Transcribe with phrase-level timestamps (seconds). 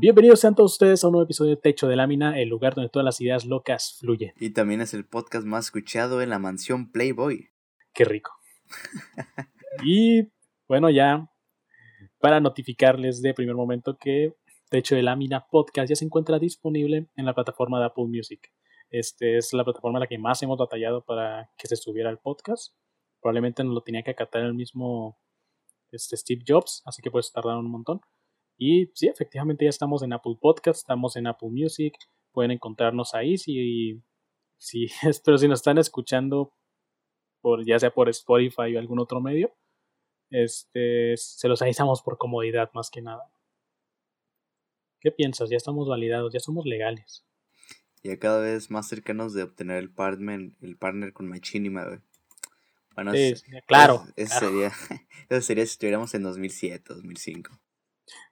[0.00, 2.88] Bienvenidos sean todos ustedes a un nuevo episodio de Techo de Lámina, el lugar donde
[2.88, 4.32] todas las ideas locas fluyen.
[4.38, 7.48] Y también es el podcast más escuchado en la mansión Playboy.
[7.92, 8.30] Qué rico.
[9.84, 10.28] y
[10.68, 11.28] bueno, ya
[12.20, 14.36] para notificarles de primer momento que
[14.70, 18.52] Techo de Lámina Podcast ya se encuentra disponible en la plataforma de Apple Music.
[18.90, 22.18] Este es la plataforma en la que más hemos batallado para que se subiera el
[22.18, 22.72] podcast.
[23.20, 25.18] Probablemente nos lo tenía que acatar el mismo
[25.90, 28.00] este, Steve Jobs, así que pues tardaron un montón.
[28.58, 31.94] Y sí, efectivamente ya estamos en Apple Podcast, estamos en Apple Music,
[32.32, 34.02] pueden encontrarnos ahí si,
[34.58, 34.88] si
[35.24, 36.52] pero si nos están escuchando
[37.40, 39.54] por ya sea por Spotify o algún otro medio,
[40.30, 43.30] este se los avisamos por comodidad más que nada.
[45.00, 45.48] ¿Qué piensas?
[45.48, 47.24] Ya estamos validados, ya somos legales.
[48.02, 52.00] Ya cada vez más cercanos de obtener el partner, el partner con Machinima, güey.
[52.96, 53.34] Bueno, sí,
[53.68, 54.72] claro, eso, Sería,
[55.28, 57.60] eso sería si estuviéramos en 2007, 2005.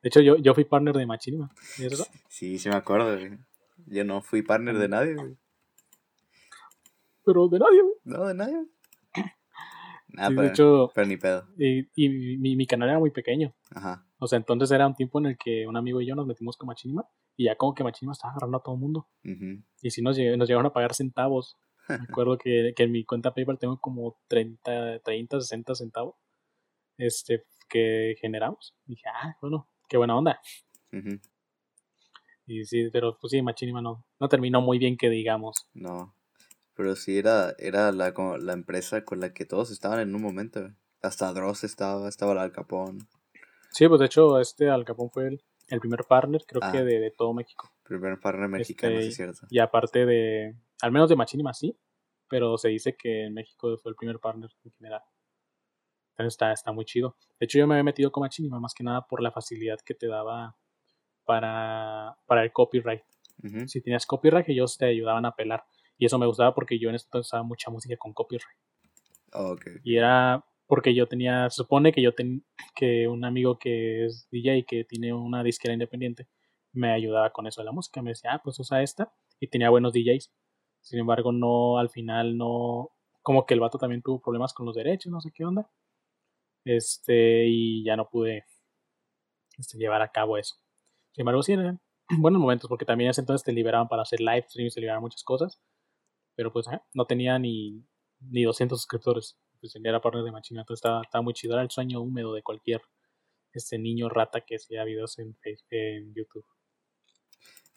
[0.03, 1.51] De hecho, yo, yo fui partner de Machinima.
[1.79, 2.07] ¿Es eso?
[2.29, 3.19] Sí, sí me acuerdo.
[3.87, 5.17] Yo no fui partner de nadie.
[7.25, 7.83] Pero de nadie.
[8.05, 8.67] No, de nadie.
[10.09, 11.47] Nada, pero, de hecho, pero ni pedo.
[11.59, 13.55] Y, y mi, mi, canal era muy pequeño.
[13.71, 14.07] Ajá.
[14.19, 16.57] O sea, entonces era un tiempo en el que un amigo y yo nos metimos
[16.57, 19.09] con Machinima y ya como que Machinima estaba agarrando a todo el mundo.
[19.83, 21.57] Y sí nos, nos llegaron a pagar centavos.
[21.89, 26.15] Me acuerdo que, que, en mi cuenta PayPal tengo como 30, 30, 60 centavos.
[26.97, 28.75] Este, que generamos.
[28.87, 30.41] dije, ah, bueno, qué buena onda.
[32.47, 35.69] Y sí, pero pues sí, Machinima no, no terminó muy bien que digamos.
[35.75, 36.15] No,
[36.75, 40.71] pero sí era, era la, la empresa con la que todos estaban en un momento.
[41.03, 42.99] Hasta Dross estaba, estaba el Al Capón.
[43.71, 46.85] Sí, pues de hecho este Al Capón fue el, el primer partner, creo que ah.
[46.85, 47.71] de, de, todo México.
[47.83, 49.47] Primer partner mexicano, este, es cierto.
[49.51, 51.77] Y aparte de, al menos de Machinima sí,
[52.29, 55.03] pero se dice que en México fue el primer partner en general.
[56.17, 57.17] Entonces está, está muy chido.
[57.39, 59.95] De hecho, yo me había metido con Machinima más que nada por la facilidad que
[59.95, 60.57] te daba
[61.25, 63.03] para, para el copyright.
[63.67, 65.65] Si tenías copyright, ellos te ayudaban a pelar.
[65.99, 68.59] Y eso me gustaba porque yo en ese entonces usaba mucha música con copyright.
[69.33, 69.55] Oh,
[69.85, 72.41] y era porque yo tenía, se supone que yo tenía
[72.75, 76.29] que un amigo que es DJ que tiene una disquera independiente
[76.77, 78.03] me ayudaba con eso de la música.
[78.03, 79.13] Me decía, ah, pues usa esta.
[79.41, 80.33] Y tenía buenos DJs.
[80.81, 82.91] Sin embargo, no, al final no,
[83.23, 85.69] como que el vato también tuvo problemas con los derechos, no sé qué onda.
[86.67, 88.45] Este, y ya no pude
[89.57, 90.57] este, llevar a cabo eso.
[91.13, 91.81] Sin embargo, sí, eran
[92.19, 95.03] buenos momentos, porque también en ese entonces te liberaban para hacer live streams, te liberaban
[95.03, 95.61] muchas cosas.
[96.35, 97.87] Pero pues no tenía ni,
[98.19, 99.39] ni 200 suscriptores.
[99.61, 101.55] Pues era partner de Machina, entonces estaba, estaba, muy chido.
[101.55, 102.83] Era el sueño húmedo de cualquier
[103.53, 105.39] este niño rata que hacía videos en,
[105.71, 106.45] en YouTube.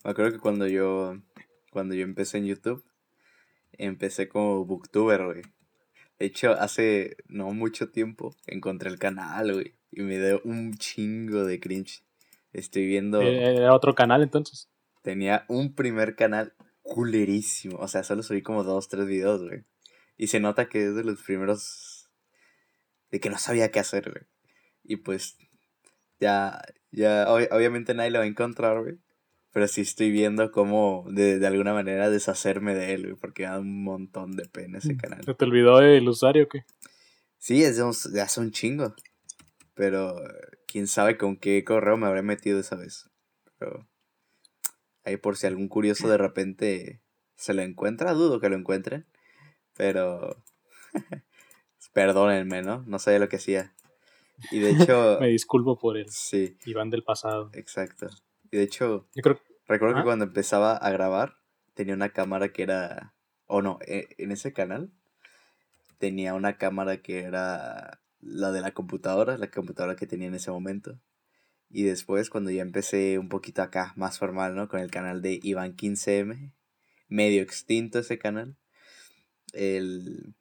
[0.03, 1.13] Me acuerdo que cuando yo,
[1.71, 2.83] cuando yo empecé en YouTube,
[3.73, 5.41] empecé como booktuber, güey.
[6.19, 9.75] De hecho, hace no mucho tiempo encontré el canal, güey.
[9.89, 12.03] Y me dio un chingo de cringe.
[12.51, 13.21] Estoy viendo.
[13.21, 14.69] Eh, ¿Era otro canal entonces?
[15.01, 17.77] Tenía un primer canal culerísimo.
[17.77, 19.63] O sea, solo subí como dos, tres videos, güey.
[20.17, 22.09] Y se nota que es de los primeros.
[23.11, 24.25] De que no sabía qué hacer, güey.
[24.83, 25.37] Y pues.
[26.19, 26.61] Ya.
[26.91, 27.27] Ya.
[27.29, 28.99] obviamente nadie lo va a encontrar, güey.
[29.51, 33.83] Pero sí estoy viendo cómo de, de alguna manera deshacerme de él, porque da un
[33.83, 35.23] montón de pena ese mm, canal.
[35.25, 36.65] ¿Se te olvidó el usuario o qué?
[37.39, 38.93] Sí, es de, hace un chingo.
[39.73, 40.21] Pero
[40.67, 43.09] quién sabe con qué correo me habré metido esa vez.
[43.57, 43.87] Pero
[45.03, 47.01] ahí por si algún curioso de repente
[47.37, 49.07] se lo encuentra, dudo que lo encuentren.
[49.75, 50.43] Pero
[51.93, 52.83] perdónenme, ¿no?
[52.85, 53.73] No sabía lo que hacía.
[54.51, 55.17] Y de hecho...
[55.21, 56.07] me disculpo por él.
[56.09, 56.57] Sí.
[56.65, 57.49] Iván del pasado.
[57.53, 58.09] Exacto.
[58.51, 59.39] Y de hecho, Yo creo...
[59.67, 61.37] recuerdo que cuando empezaba a grabar,
[61.73, 63.13] tenía una cámara que era,
[63.45, 64.91] o no, e, en ese canal
[65.97, 70.51] tenía una cámara que era la de la computadora, la computadora que tenía en ese
[70.51, 70.99] momento.
[71.69, 74.67] Y después, cuando ya empecé un poquito acá, más formal, ¿no?
[74.67, 76.53] Con el canal de Iván 15M,
[77.09, 78.57] medio extinto ese canal,
[79.53, 80.35] el,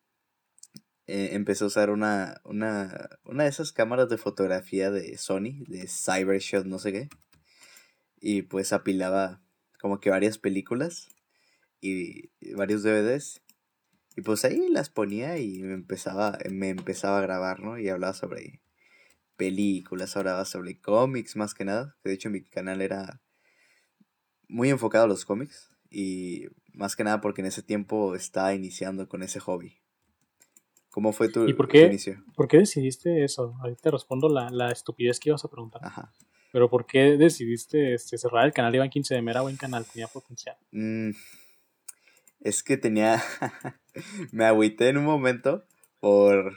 [1.06, 5.86] eh, empecé a usar una, una, una de esas cámaras de fotografía de Sony, de
[5.86, 7.08] Cybershot, no sé qué
[8.20, 9.40] y pues apilaba
[9.80, 11.08] como que varias películas
[11.80, 13.42] y, varios DVDs
[14.16, 17.78] y pues ahí las ponía y me empezaba, me empezaba a grabar, ¿no?
[17.78, 18.60] Y hablaba sobre
[19.36, 21.96] películas, hablaba sobre cómics más que nada.
[22.02, 23.22] De hecho mi canal era
[24.48, 29.08] muy enfocado a los cómics y más que nada porque en ese tiempo estaba iniciando
[29.08, 29.80] con ese hobby.
[30.90, 32.24] ¿Cómo fue tu, ¿Y por qué, inicio?
[32.34, 33.54] ¿Por qué decidiste eso?
[33.60, 35.82] Ahorita te respondo la, la estupidez que ibas a preguntar.
[35.84, 36.12] Ajá.
[36.52, 38.74] Pero ¿por qué decidiste este, cerrar el canal?
[38.74, 40.56] Iván 15 de era buen canal, tenía potencial.
[40.72, 41.10] Mm,
[42.40, 43.22] es que tenía.
[44.32, 45.64] me agüité en un momento
[46.00, 46.56] por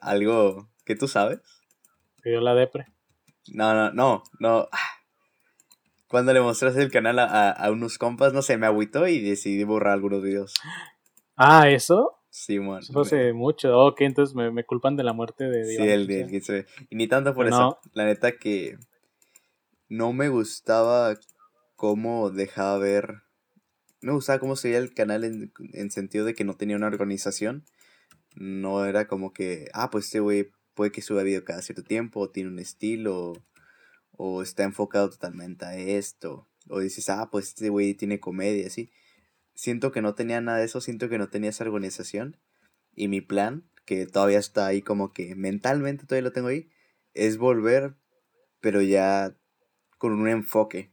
[0.00, 1.40] algo que tú sabes.
[2.22, 2.86] ¿Te dio la depre?
[3.52, 4.68] No, no, no, no.
[6.08, 9.62] Cuando le mostraste el canal a, a, unos compas, no sé, me agüitó y decidí
[9.64, 10.54] borrar algunos videos.
[11.42, 12.18] Ah, ¿eso?
[12.28, 12.80] Sí, man.
[12.80, 13.74] Eso hace mucho.
[13.78, 16.96] Ok, entonces me, me culpan de la muerte de Sí, el de que se Y
[16.96, 17.78] ni tanto por eso.
[17.94, 18.76] La neta que
[19.90, 21.18] no me gustaba
[21.76, 23.22] cómo dejaba ver.
[24.00, 26.86] Me gustaba cómo se veía el canal en, en sentido de que no tenía una
[26.86, 27.66] organización.
[28.36, 32.20] No era como que, ah, pues este güey puede que suba video cada cierto tiempo,
[32.20, 33.44] o tiene un estilo,
[34.12, 36.48] o está enfocado totalmente a esto.
[36.68, 38.92] O dices, ah, pues este güey tiene comedia, así.
[39.54, 42.38] Siento que no tenía nada de eso, siento que no tenía esa organización.
[42.94, 46.70] Y mi plan, que todavía está ahí como que mentalmente todavía lo tengo ahí,
[47.12, 47.96] es volver,
[48.60, 49.36] pero ya
[50.00, 50.90] con un enfoque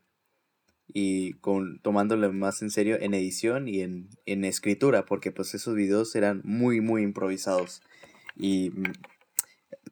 [0.85, 5.75] y con tomándolo más en serio en edición y en, en escritura, porque pues esos
[5.75, 7.81] videos eran muy, muy improvisados.
[8.35, 8.73] Y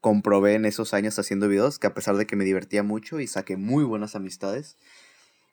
[0.02, 3.28] comprobé en esos años haciendo videos que a pesar de que me divertía mucho y
[3.28, 4.78] saqué muy buenas amistades,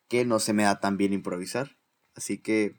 [0.09, 1.77] que no se me da tan bien improvisar.
[2.17, 2.75] Así que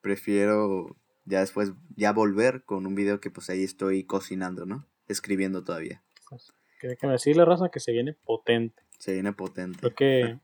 [0.00, 4.86] prefiero ya después ya volver con un video que pues ahí estoy cocinando, ¿no?
[5.08, 6.04] Escribiendo todavía.
[6.28, 8.80] Pues, que decirle, Raza, que se viene potente.
[9.00, 9.78] Se viene potente.
[9.80, 10.38] Creo que,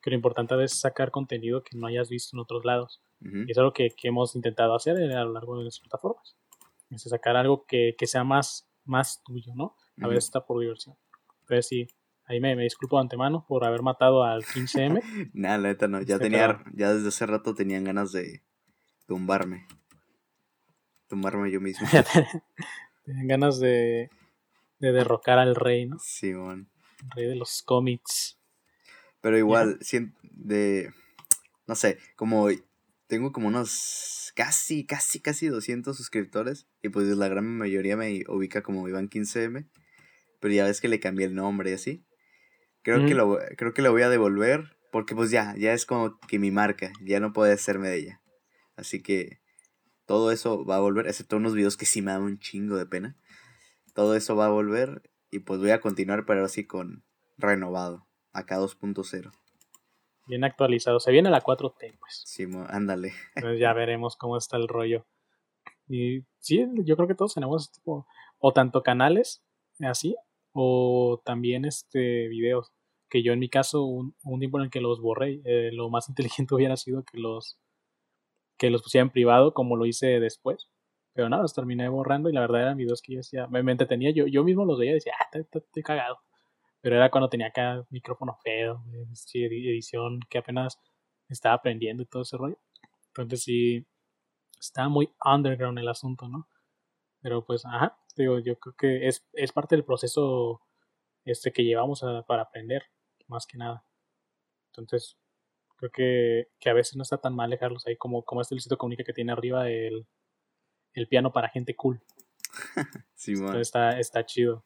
[0.00, 3.02] que lo importante es sacar contenido que no hayas visto en otros lados.
[3.20, 6.34] Y es lo que, que, hemos intentado hacer a lo largo de las plataformas.
[6.90, 9.76] Es sacar algo que, que sea más, más tuyo, ¿no?
[10.00, 10.96] A veces está por diversión.
[11.42, 11.86] Entonces sí,
[12.24, 15.30] ahí me, me, disculpo de antemano por haber matado al 15M.
[15.34, 16.00] Nada, la neta no.
[16.00, 18.42] Ya este, tenía, ya desde hace rato tenían ganas de
[19.06, 19.68] tumbarme.
[21.08, 21.86] Tumbarme yo mismo.
[23.04, 24.10] tenían ganas de,
[24.80, 25.98] de derrocar al rey, ¿no?
[26.00, 26.71] Sí, man
[27.10, 28.38] rey de los cómics.
[29.20, 29.78] Pero igual,
[30.22, 30.92] de,
[31.66, 32.48] no sé, como
[33.06, 38.62] tengo como unos casi, casi, casi 200 suscriptores y pues la gran mayoría me ubica
[38.62, 39.68] como Iván 15M,
[40.40, 42.04] pero ya ves que le cambié el nombre y así.
[42.82, 46.18] Creo, que lo, creo que lo voy a devolver porque pues ya, ya es como
[46.20, 48.22] que mi marca, ya no puede hacerme de ella.
[48.76, 49.40] Así que
[50.06, 52.86] todo eso va a volver, excepto unos videos que sí me dan un chingo de
[52.86, 53.16] pena.
[53.94, 57.02] Todo eso va a volver y pues voy a continuar, pero así con
[57.38, 59.32] renovado, acá 2.0.
[60.26, 61.00] Bien actualizado.
[61.00, 62.22] Se viene la 4T, pues.
[62.26, 63.12] Sí, ándale.
[63.34, 65.06] Entonces ya veremos cómo está el rollo.
[65.88, 68.06] Y sí, yo creo que todos tenemos tipo,
[68.38, 69.42] o tanto canales
[69.80, 70.14] así,
[70.52, 72.72] o también este videos.
[73.08, 75.88] Que yo en mi caso, un, un tiempo en el que los borré, eh, lo
[75.88, 77.58] más inteligente hubiera sido que los
[78.58, 80.68] que los pusiera en privado, como lo hice después.
[81.14, 84.10] Pero nada, los terminé borrando y la verdad eran videos que yo decía, me, entretenía,
[84.12, 86.18] yo, yo mismo los veía y decía, ah, estoy cagado.
[86.80, 88.82] Pero era cuando tenía acá micrófono feo,
[89.34, 90.80] edición que apenas
[91.28, 92.58] estaba aprendiendo y todo ese rollo.
[93.08, 93.86] Entonces sí,
[94.60, 96.48] estaba muy underground el asunto, ¿no?
[97.20, 100.62] Pero pues, ajá, digo, yo creo que es, es parte del proceso
[101.24, 102.84] este que llevamos para aprender,
[103.28, 103.84] más que nada.
[104.68, 105.18] Entonces,
[105.76, 108.78] creo que, que, a veces no está tan mal dejarlos ahí como, como este Luisito
[108.78, 110.06] Comunica que tiene arriba el,
[110.94, 112.02] el piano para gente cool.
[113.14, 114.64] sí, está, está chido.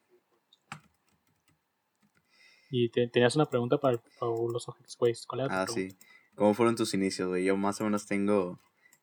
[2.69, 5.13] Y tenías una pregunta para, los Ojos güey.
[5.27, 5.97] ¿Cuál era Ah, sí.
[6.35, 7.45] ¿Cómo fueron tus inicios, güey?
[7.45, 8.59] Yo más o menos tengo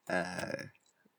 [0.06, 0.52] ah,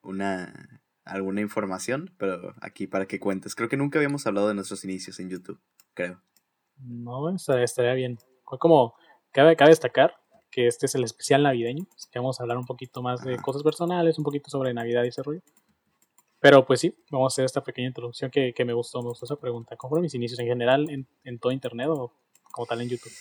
[0.01, 3.55] una alguna información, pero aquí para que cuentes.
[3.55, 5.59] Creo que nunca habíamos hablado de nuestros inicios en YouTube,
[5.93, 6.21] creo.
[6.77, 8.17] No, estaría bien.
[8.43, 8.95] Como,
[9.31, 10.15] cabe, cabe destacar
[10.51, 13.61] que este es el especial navideño, que vamos a hablar un poquito más de cosas
[13.61, 15.41] personales, un poquito sobre Navidad y ese rollo.
[16.45, 19.25] Pero pues sí, vamos a hacer esta pequeña introducción que, que me gustó, me gustó
[19.25, 19.75] esa pregunta.
[19.77, 22.13] ¿Cómo fueron mis inicios en general en, en todo Internet o
[22.51, 23.11] como tal en YouTube?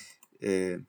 [0.42, 0.84] Eh,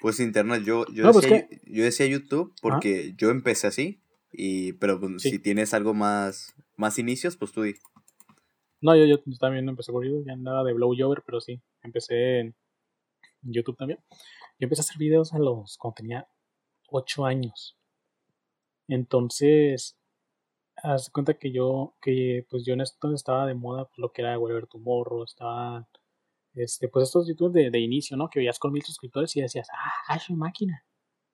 [0.00, 4.00] pues Internet, yo, yo, pues, decía, yo decía YouTube porque yo empecé así,
[4.32, 7.74] y, pero pues, si tienes algo más, más inicios, pues tú di.
[8.80, 12.54] No, yo, yo también empecé por YouTube, ya andaba de Blowover, pero sí, empecé en
[13.42, 13.98] YouTube también.
[14.58, 16.26] Yo empecé a hacer videos a los, cuando tenía
[16.88, 17.76] 8 años.
[18.88, 19.98] Entonces,
[20.82, 24.22] haz cuenta que yo, que pues yo en esto estaba de moda pues, lo que
[24.22, 25.88] era Whatever Tomorrow, estaba,
[26.54, 28.28] este, pues estos youtubers de, de, inicio, ¿no?
[28.28, 29.68] Que veías con mil suscriptores y decías,
[30.08, 30.84] ah, su máquina.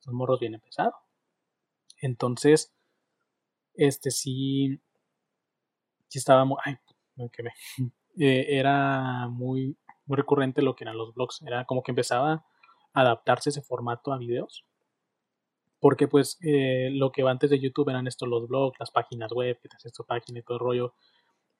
[0.01, 0.95] Son morros bien empezados.
[2.01, 2.73] Entonces,
[3.75, 4.81] este sí,
[6.09, 6.77] sí estaba muy, ay,
[7.17, 7.53] me quemé.
[8.21, 11.41] Eh, era muy, muy recurrente lo que eran los blogs.
[11.43, 12.45] Era como que empezaba
[12.93, 14.65] a adaptarse ese formato a videos
[15.81, 19.33] porque pues eh, lo que va antes de YouTube eran estos los blogs, las páginas
[19.33, 20.95] web, que te haces tu página y todo el rollo.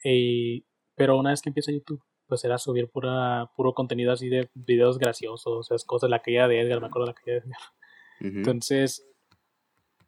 [0.05, 0.63] Eh,
[0.95, 4.99] pero una vez que empieza YouTube, pues era subir pura, puro contenido así de videos
[4.99, 7.61] graciosos, esas cosas, la caída de Edgar, me acuerdo de la caída de Edgar.
[8.21, 9.07] Entonces,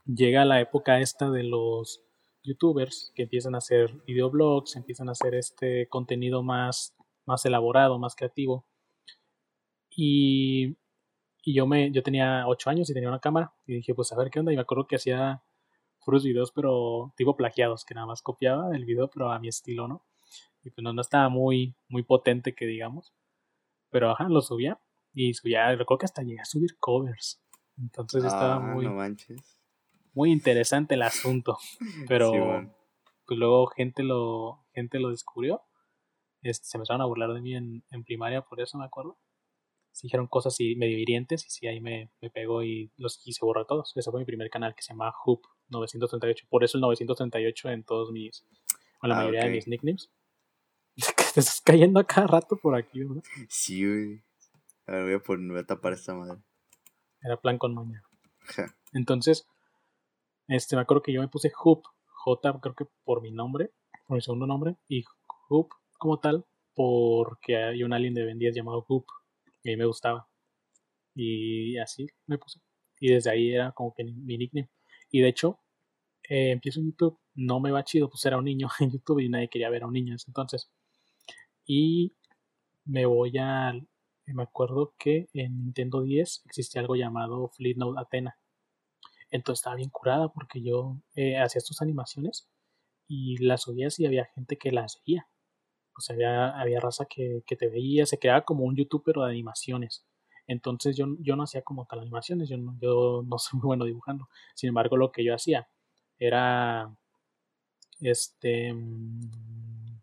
[0.05, 2.03] llega la época esta de los
[2.43, 6.95] youtubers que empiezan a hacer videoblogs, empiezan a hacer este contenido más,
[7.27, 8.67] más elaborado, más creativo.
[9.91, 10.77] Y
[11.43, 13.53] Y yo, me, yo tenía 8 años y tenía una cámara.
[13.67, 14.53] Y dije, pues a ver qué onda.
[14.53, 15.43] Y me acuerdo que hacía
[16.05, 19.89] puros videos, pero tipo plagiados, que nada más copiaba el video, pero a mi estilo,
[19.89, 20.05] ¿no?
[20.63, 23.15] Y pues no, no estaba muy, muy potente, que digamos.
[23.91, 24.79] Pero ajá, lo subía.
[25.13, 27.43] Y subía, recuerdo que hasta llegué a subir covers.
[27.79, 29.59] Entonces estaba Ah, muy, No manches.
[30.13, 31.57] muy interesante el asunto.
[32.09, 32.69] Pero Sí,
[33.27, 35.63] pues luego gente lo, gente lo descubrió.
[36.43, 39.19] Este, se empezaron a burlar de mí en, en primaria por eso, me acuerdo.
[39.93, 43.45] Se dijeron cosas así medio hirientes y sí, ahí me, me pegó y los quise
[43.45, 43.93] borrar todos.
[43.97, 46.47] Ese fue mi primer canal que se llama Hoop 938.
[46.49, 48.47] Por eso el 938 en todos mis,
[49.03, 50.11] en la Ah, mayoría de mis nicknames.
[51.35, 53.23] Te estás cayendo a cada rato por aquí, ¿verdad?
[53.49, 54.23] Sí, güey.
[54.87, 56.43] A ver, voy a, poner, voy a tapar esta madre.
[57.23, 58.03] Era plan con maña.
[58.93, 59.47] Entonces,
[60.49, 63.71] este, me acuerdo que yo me puse Hoop, J creo que por mi nombre,
[64.07, 65.05] por mi segundo nombre, y
[65.49, 65.69] Hoop
[65.99, 66.45] como tal,
[66.75, 69.07] porque hay un alien de Ben 10 llamado Hoop,
[69.63, 70.29] y a me gustaba.
[71.15, 72.61] Y así me puse.
[73.01, 74.71] Y desde ahí era como que mi nickname.
[75.11, 75.61] Y de hecho,
[76.29, 79.29] eh, empiezo en YouTube, no me va chido, pues era un niño en YouTube y
[79.29, 80.71] nadie quería ver a un niño en ese entonces.
[81.67, 82.15] Y
[82.85, 83.75] me voy a.
[84.27, 88.39] Me acuerdo que en Nintendo 10 existía algo llamado Flipnote Athena.
[89.31, 92.49] Entonces estaba bien curada porque yo eh, hacía estas animaciones
[93.09, 95.29] y las subías y había gente que las veía.
[96.01, 99.31] Sea, había, había raza que, que te veía, se creaba como un YouTube pero de
[99.31, 100.05] animaciones.
[100.47, 103.85] Entonces yo, yo no hacía como tal animaciones, yo no, yo no soy muy bueno
[103.85, 104.29] dibujando.
[104.55, 105.69] Sin embargo, lo que yo hacía
[106.19, 106.95] era,
[108.01, 110.01] este, mm,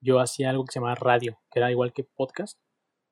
[0.00, 2.58] yo hacía algo que se llamaba radio, que era igual que podcast,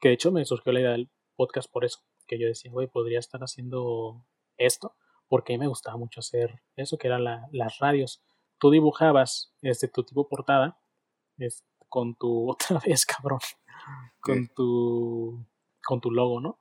[0.00, 2.86] que de hecho me surgió la idea del podcast por eso, que yo decía, güey,
[2.88, 4.24] podría estar haciendo
[4.56, 4.94] esto,
[5.28, 8.22] porque me gustaba mucho hacer eso, que eran la- las radios.
[8.58, 10.78] Tú dibujabas este, tu tipo portada
[11.38, 11.64] es,
[11.94, 13.38] con tu, otra vez, cabrón,
[14.18, 14.52] con ¿Qué?
[14.52, 15.46] tu,
[15.86, 16.58] con tu logo, ¿no?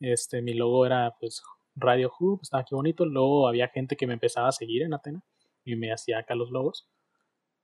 [0.00, 1.40] Este, mi logo era pues
[1.76, 3.06] Radio Hub, estaba aquí bonito.
[3.06, 5.22] Luego había gente que me empezaba a seguir en Atena
[5.64, 6.88] y me hacía acá los logos.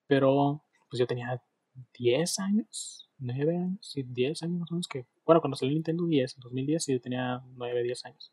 [0.07, 1.43] Pero pues yo tenía
[1.99, 5.77] 10 años, 9 años, sí, 10 años más o menos que, bueno, cuando salió el
[5.77, 8.33] Nintendo 10, en 2010, sí, yo tenía 9, 10 años.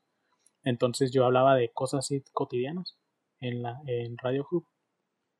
[0.63, 2.99] Entonces yo hablaba de cosas así cotidianas
[3.39, 4.67] en, la, en Radio Hub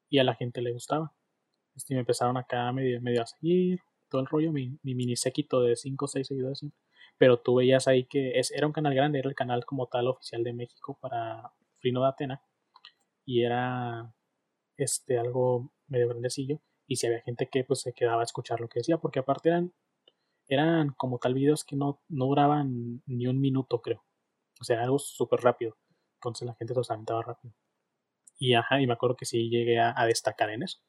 [0.09, 1.13] y a la gente le gustaba.
[1.75, 5.61] Este, me empezaron acá medio, medio a seguir, todo el rollo, mi, mi mini séquito
[5.61, 6.65] de 5 o 6 seguidores.
[7.17, 10.07] Pero tú veías ahí que es, era un canal grande, era el canal como tal
[10.07, 12.41] oficial de México para Frino de Atena.
[13.25, 14.13] Y era
[14.77, 16.61] este algo medio grandecillo.
[16.87, 19.49] Y si había gente que pues se quedaba a escuchar lo que decía, porque aparte
[19.49, 19.73] eran,
[20.47, 24.03] eran como tal videos que no, no duraban ni un minuto, creo.
[24.59, 25.77] O sea, algo súper rápido.
[26.15, 27.53] Entonces la gente los aventaba rápido.
[28.37, 30.79] Y ajá, y me acuerdo que sí llegué a, a destacar en eso,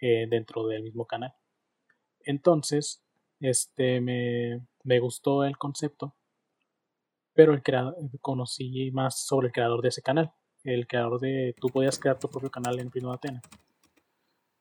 [0.00, 1.34] eh, dentro del mismo canal.
[2.20, 3.02] Entonces,
[3.40, 6.14] este, me, me gustó el concepto,
[7.32, 10.32] pero el creador, conocí más sobre el creador de ese canal.
[10.62, 13.42] El creador de, tú podías crear tu propio canal en Primo de Atena.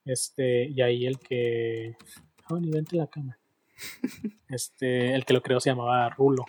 [0.05, 1.95] Este, y ahí el que,
[2.45, 3.37] ah, ni vente la cama.
[4.49, 6.45] Este, el que lo creó se llamaba Rulo.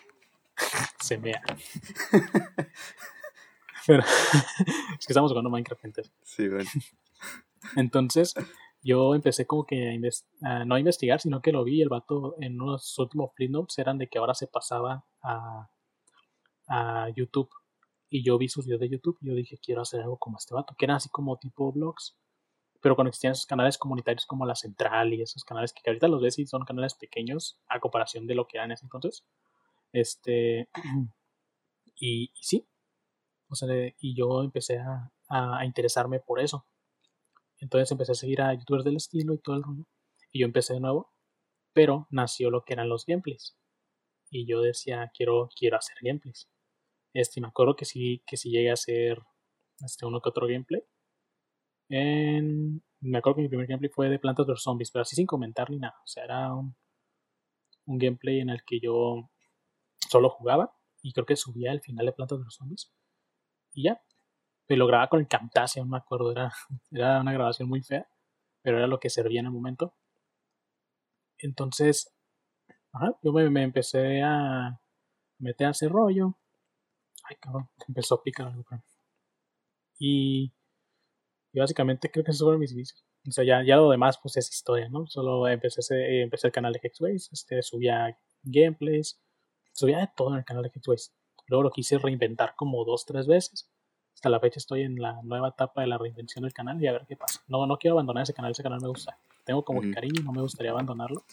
[1.01, 1.43] se mea.
[3.87, 6.13] Pero, es que estamos jugando Minecraft, entonces.
[6.23, 6.71] Sí, bueno.
[7.77, 8.35] Entonces,
[8.83, 9.99] yo empecé como que
[10.43, 11.83] a, no a investigar, sino que lo vi.
[11.83, 15.69] El vato en unos últimos flip notes eran de que ahora se pasaba a,
[16.69, 17.51] a YouTube.
[18.09, 20.55] Y yo vi sus videos de YouTube y yo dije, quiero hacer algo como este
[20.55, 22.17] vato, que eran así como tipo vlogs.
[22.83, 26.23] Pero cuando existían esos canales comunitarios como La Central y esos canales que ahorita los
[26.23, 29.25] ves y son canales pequeños a comparación de lo que eran en ese entonces.
[29.93, 30.69] Este.
[32.03, 32.67] Y, y sí.
[33.51, 33.69] O sea,
[33.99, 36.65] y yo empecé a- a interesarme por eso.
[37.61, 39.87] Entonces empecé a seguir a youtubers del estilo y todo el rollo.
[40.33, 41.13] Y yo empecé de nuevo.
[41.73, 43.57] Pero nació lo que eran los gameplays.
[44.31, 46.49] Y yo decía, quiero, quiero hacer gameplays.
[47.13, 49.19] Este, me acuerdo que sí, que llegué a hacer
[49.85, 50.83] este, uno que otro gameplay.
[51.89, 55.27] En, me acuerdo que mi primer gameplay fue de Plantas vs Zombies, pero así sin
[55.27, 55.97] comentar ni nada.
[56.05, 56.77] O sea, era un,
[57.87, 59.31] un gameplay en el que yo
[60.09, 62.93] solo jugaba y creo que subía el final de Plantas vs Zombies.
[63.73, 64.01] Y ya.
[64.71, 66.33] Me lo grababa con el Camtasia, no me acuerdo.
[66.33, 66.51] Era,
[66.91, 68.09] era una grabación muy fea,
[68.63, 69.95] pero era lo que servía en el momento.
[71.39, 72.13] Entonces,
[72.93, 74.81] ajá, yo me, me empecé a
[75.39, 76.39] meter a ese rollo.
[77.25, 78.65] Ay, cabrón, empezó a picar algo.
[79.99, 80.53] Y,
[81.53, 83.05] y básicamente creo que esos fueron mis inicios.
[83.29, 85.07] O sea, ya, ya lo demás pues es historia, ¿no?
[85.07, 89.21] Solo empecé, ese- empecé el canal de Hexways, este, subía gameplays,
[89.73, 91.15] subía de todo en el canal de Hexways.
[91.49, 93.71] Luego lo quise reinventar como dos, tres veces.
[94.21, 96.93] Hasta la fecha estoy en la nueva etapa de la reinvención del canal y a
[96.93, 97.41] ver qué pasa.
[97.49, 99.17] No, no quiero abandonar ese canal, ese canal me gusta.
[99.47, 99.95] Tengo como que Ujú.
[99.95, 101.25] cariño y no me gustaría abandonarlo.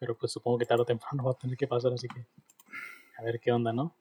[0.00, 2.26] Pero pues supongo que tarde o temprano va a tener que pasar, así que
[3.18, 3.94] A ver qué onda, ¿no?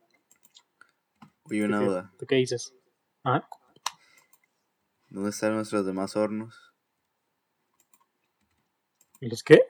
[1.44, 2.14] Oye, una ¿Tú qué- duda.
[2.18, 2.74] ¿Tú qué dices?
[3.24, 3.48] Ajá.
[5.10, 6.74] ¿Dónde están nuestros demás hornos?
[9.22, 9.62] ¿Y los qué?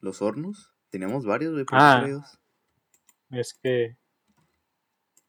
[0.00, 0.72] ¿Los hornos?
[0.90, 2.04] Teníamos varios, güey, Ah.
[3.30, 3.96] Es que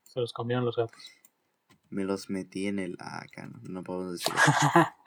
[0.01, 0.99] se los comieron los gatos.
[1.93, 2.97] Me los metí en el.
[2.99, 4.51] Ah, acá no, no podemos decir eso.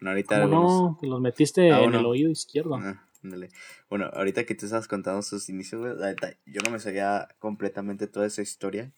[0.00, 0.98] Bueno, ahorita ¿Cómo algunos- no?
[1.00, 2.74] Te los metiste Ah, en el oído izquierdo.
[2.74, 3.06] Ah.
[3.88, 7.28] Bueno, ahorita que tú estabas contando sus inicios, güey, la neta, yo no me sabía
[7.38, 8.92] completamente toda esa historia.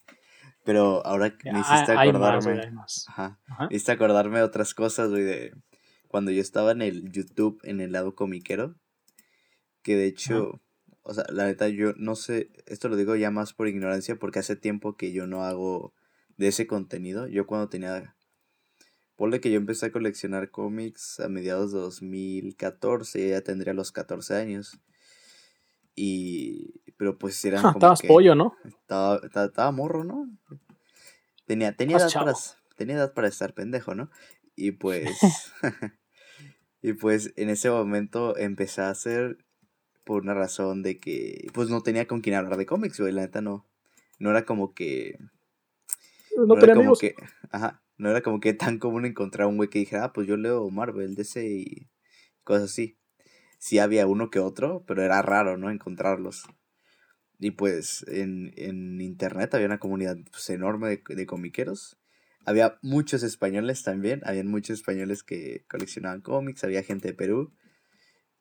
[0.64, 2.62] Pero ahora me hiciste Ah, hay más, acordarme.
[2.62, 3.04] hay más.
[3.10, 3.38] Ajá.
[3.48, 3.66] Ajá.
[3.68, 5.54] Me hiciste acordarme de otras cosas, güey, de
[6.08, 8.74] cuando yo estaba en el YouTube, en el lado comiquero.
[9.82, 10.62] Que de hecho,
[11.02, 14.38] o sea, la neta, yo no sé, esto lo digo ya más por ignorancia, porque
[14.38, 15.92] hace tiempo que yo no hago
[16.36, 17.26] de ese contenido.
[17.26, 18.14] Yo cuando tenía.
[19.16, 24.34] Ponle que yo empecé a coleccionar cómics a mediados de 2014, ya tendría los 14
[24.34, 24.80] años.
[25.94, 26.80] Y.
[26.96, 27.74] Pero pues eran como.
[27.74, 28.54] Estabas que- pollo, ¿no?
[28.64, 30.28] estaba, estaba, estaba morro, ¿no?
[31.46, 32.32] Tenía, tenía, edad para,
[32.76, 34.10] tenía edad para estar pendejo, ¿no?
[34.56, 35.08] Y pues.
[36.82, 39.38] y pues en ese momento empecé a hacer
[40.04, 41.48] por una razón de que.
[41.52, 43.12] Pues no tenía con quién hablar de cómics, güey.
[43.12, 43.66] La neta no.
[44.18, 45.18] No era como que.
[46.36, 47.00] No, No, era tenía amigos.
[47.00, 47.14] que.
[47.50, 47.82] Ajá.
[47.96, 50.68] No era como que tan común encontrar un güey que dijera, ah, pues yo leo
[50.70, 51.88] Marvel, DC y
[52.44, 52.98] cosas así.
[53.58, 55.70] Sí había uno que otro, pero era raro, ¿no?
[55.70, 56.44] Encontrarlos.
[57.38, 61.98] Y pues en, en internet había una comunidad pues, enorme de, de comiqueros.
[62.46, 67.52] Había muchos españoles también, habían muchos españoles que coleccionaban cómics, había gente de Perú.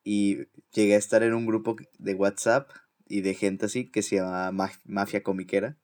[0.04, 2.70] Y llegué a estar en un grupo de WhatsApp
[3.08, 5.78] y de gente así que se llama Maf- Mafia Comiquera.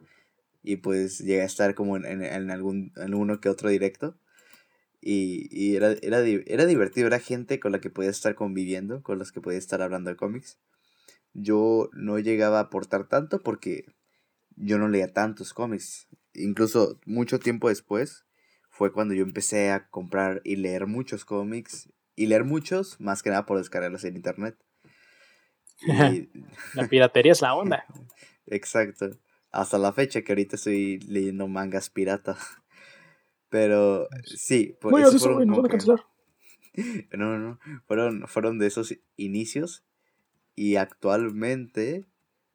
[0.63, 4.19] Y pues llegué a estar como en, en, en algún en uno que otro directo.
[5.01, 9.19] Y, y era, era, era divertido, era gente con la que podía estar conviviendo, con
[9.19, 10.59] las que podía estar hablando de cómics.
[11.33, 13.87] Yo no llegaba a aportar tanto porque
[14.57, 16.09] yo no leía tantos cómics.
[16.35, 18.27] Incluso mucho tiempo después
[18.69, 21.89] fue cuando yo empecé a comprar y leer muchos cómics.
[22.17, 24.57] Y leer muchos, más que nada por descargarlos en internet.
[26.13, 26.29] Y,
[26.75, 27.87] La piratería es la onda.
[28.47, 29.19] Exacto.
[29.53, 32.37] Hasta la fecha que ahorita estoy leyendo mangas pirata.
[33.49, 37.17] Pero sí, por Muy eso fueron que-.
[37.17, 37.59] No, no, no.
[37.87, 39.85] Fueron, fueron de esos inicios.
[40.55, 42.07] Y actualmente,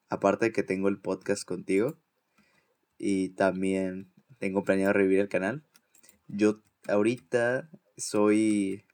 [0.10, 1.98] aparte de que tengo el podcast contigo,
[2.98, 5.64] y también tengo planeado revivir el canal,
[6.28, 8.86] yo ahorita soy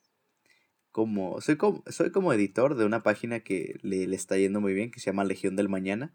[0.92, 4.74] como, soy como, soy como editor de una página que le, le está yendo muy
[4.74, 6.14] bien, que se llama Legión del Mañana.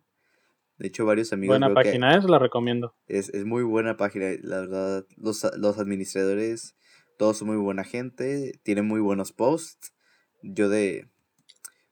[0.78, 2.94] De hecho, varios amigos Buena veo que- página, es, la recomiendo.
[3.06, 5.06] es, es muy buena página, la verdad.
[5.16, 6.76] Los, los administradores,
[7.18, 9.94] todos son muy buena gente, tienen muy buenos posts.
[10.42, 11.08] Yo de...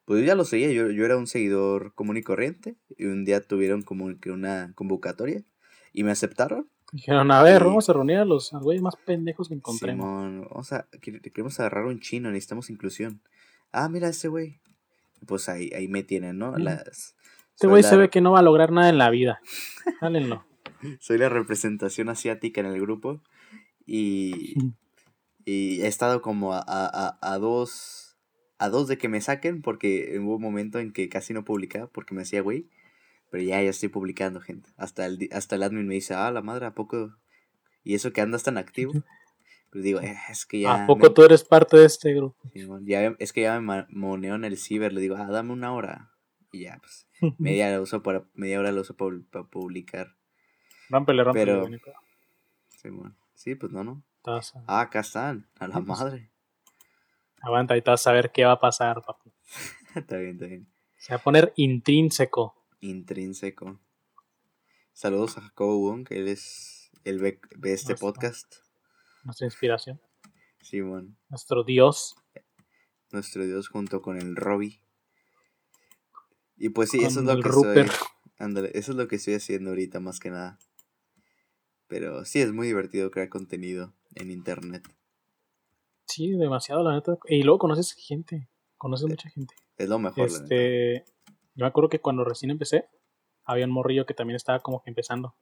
[0.04, 2.76] Pues yo ya lo seguía, yo, yo era un seguidor común y corriente.
[2.98, 5.42] Y un día tuvieron como que una convocatoria.
[5.94, 6.68] Y me aceptaron.
[6.92, 7.64] Dijeron, a ver, Sí.
[7.64, 10.04] vamos a reunir a los güeyes más pendejos que encontremos.
[10.04, 13.22] Simón, vamos a, quer- queremos agarrar un chino, necesitamos inclusión.
[13.72, 14.60] Ah, mira ese güey.
[15.26, 16.56] Pues ahí, ahí me tienen, ¿no?
[16.58, 17.16] Las,
[17.54, 19.40] Este güey la- se ve que no va a lograr nada en la vida.
[20.00, 20.44] Jálenlo.
[21.00, 23.22] soy la representación asiática en el grupo
[23.86, 24.54] y,
[25.44, 28.16] y he estado como a, a, a, dos
[28.58, 31.86] a dos de que me saquen porque hubo un momento en que casi no publicaba
[31.88, 32.68] porque me hacía güey
[33.30, 36.42] pero ya ya estoy publicando gente hasta el hasta el admin me dice ah la
[36.42, 37.14] madre a poco
[37.82, 38.92] y eso que andas tan activo
[39.70, 42.36] pero digo "Eh, es que ya ¿A poco me- tú eres parte de este grupo?
[42.82, 46.10] Ya es que ya me moneo en el ciber le digo ah dame una hora
[46.52, 47.06] y ya pues
[47.38, 50.14] media la uso para media hora la uso para, para publicar
[50.90, 51.44] Rámpele, rámpele.
[51.52, 51.92] Pero- pedo.
[52.68, 53.16] Simón.
[53.34, 55.98] sí pues no no Estás- Ah, acá están, a la Sí, pues.
[55.98, 56.30] madre.
[57.42, 59.30] Aguanta, ahorita vas a ver qué va a pasar, papu.
[59.94, 60.66] está bien, está bien.
[60.96, 62.54] Se va a poner intrínseco.
[62.80, 63.78] Intrínseco.
[64.94, 66.90] Saludos a Jacobo Wong, que él es.
[67.04, 68.54] Él ve, ve este podcast.
[69.24, 70.00] Nuestra inspiración.
[70.62, 72.16] Simón, Nuestro Dios.
[73.10, 74.80] nuestro Dios junto con el Robbie.
[76.56, 77.90] Y pues sí, eso es lo que Rupert.
[77.90, 78.08] estoy.
[78.38, 80.58] Ándale, eso es lo que estoy haciendo ahorita más que nada.
[81.86, 84.82] Pero sí es muy divertido crear contenido en internet.
[86.06, 87.16] Sí, demasiado, la neta.
[87.28, 88.48] Y luego conoces gente.
[88.76, 89.54] Conoces mucha gente.
[89.76, 90.54] Es lo mejor, la neta.
[90.54, 91.04] Este,
[91.54, 92.88] yo me acuerdo que cuando recién empecé,
[93.44, 95.34] había un morrillo que también estaba como que empezando.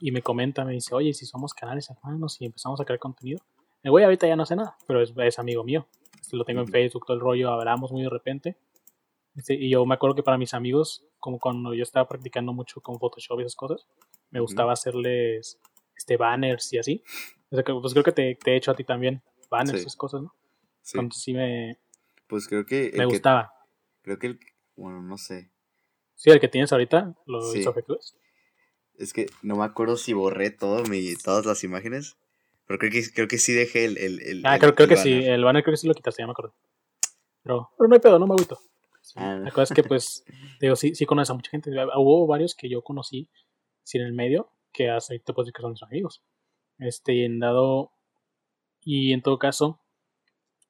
[0.00, 3.40] Y me comenta, me dice, oye, si somos canales hermanos y empezamos a crear contenido.
[3.82, 5.86] El güey ahorita ya no hace nada, pero es, es amigo mío.
[6.20, 6.68] Este, lo tengo en.
[6.68, 8.56] Facebook, todo el rollo, hablamos muy de repente.
[9.36, 12.98] Y yo me acuerdo que para mis amigos, como cuando yo estaba practicando mucho con
[13.00, 13.86] Photoshop y esas cosas,
[14.30, 15.58] me gustaba hacerles
[15.96, 17.02] este, banners y así.
[17.50, 19.78] O sea, que, pues creo que te, te he hecho a ti también banners y
[19.78, 19.86] Sí.
[19.86, 20.34] esas cosas, ¿no?
[20.82, 21.78] Sí, Entonces sí me,
[22.28, 22.90] pues creo que.
[22.92, 23.52] me que- gustaba.
[24.02, 24.40] creo que el.
[24.76, 25.50] Bueno, no sé.
[26.14, 27.58] Sí, el que tienes ahorita lo Sí.
[27.60, 28.16] hizo Jesús.
[28.98, 32.16] Es que no me acuerdo si borré todo mi, todas las imágenes.
[32.66, 33.98] Pero creo que, creo que sí dejé el.
[33.98, 35.12] el, el ah, el- creo, creo que sí.
[35.12, 36.54] El banner creo que sí lo quitaste, ya me acuerdo.
[37.42, 38.58] Pero, pero no hay pedo, no me agüito.
[39.04, 39.44] Sí, Ah, no.
[39.44, 40.24] La cosa es que, pues,
[40.60, 41.70] digo, sí, sí conoces a mucha gente.
[41.70, 43.28] Hubo varios que yo conocí
[43.82, 46.22] sin el medio, que hasta ahí te puedo decir que son mis amigos.
[46.78, 47.92] Este, y en dado.
[48.80, 49.80] Y en todo caso,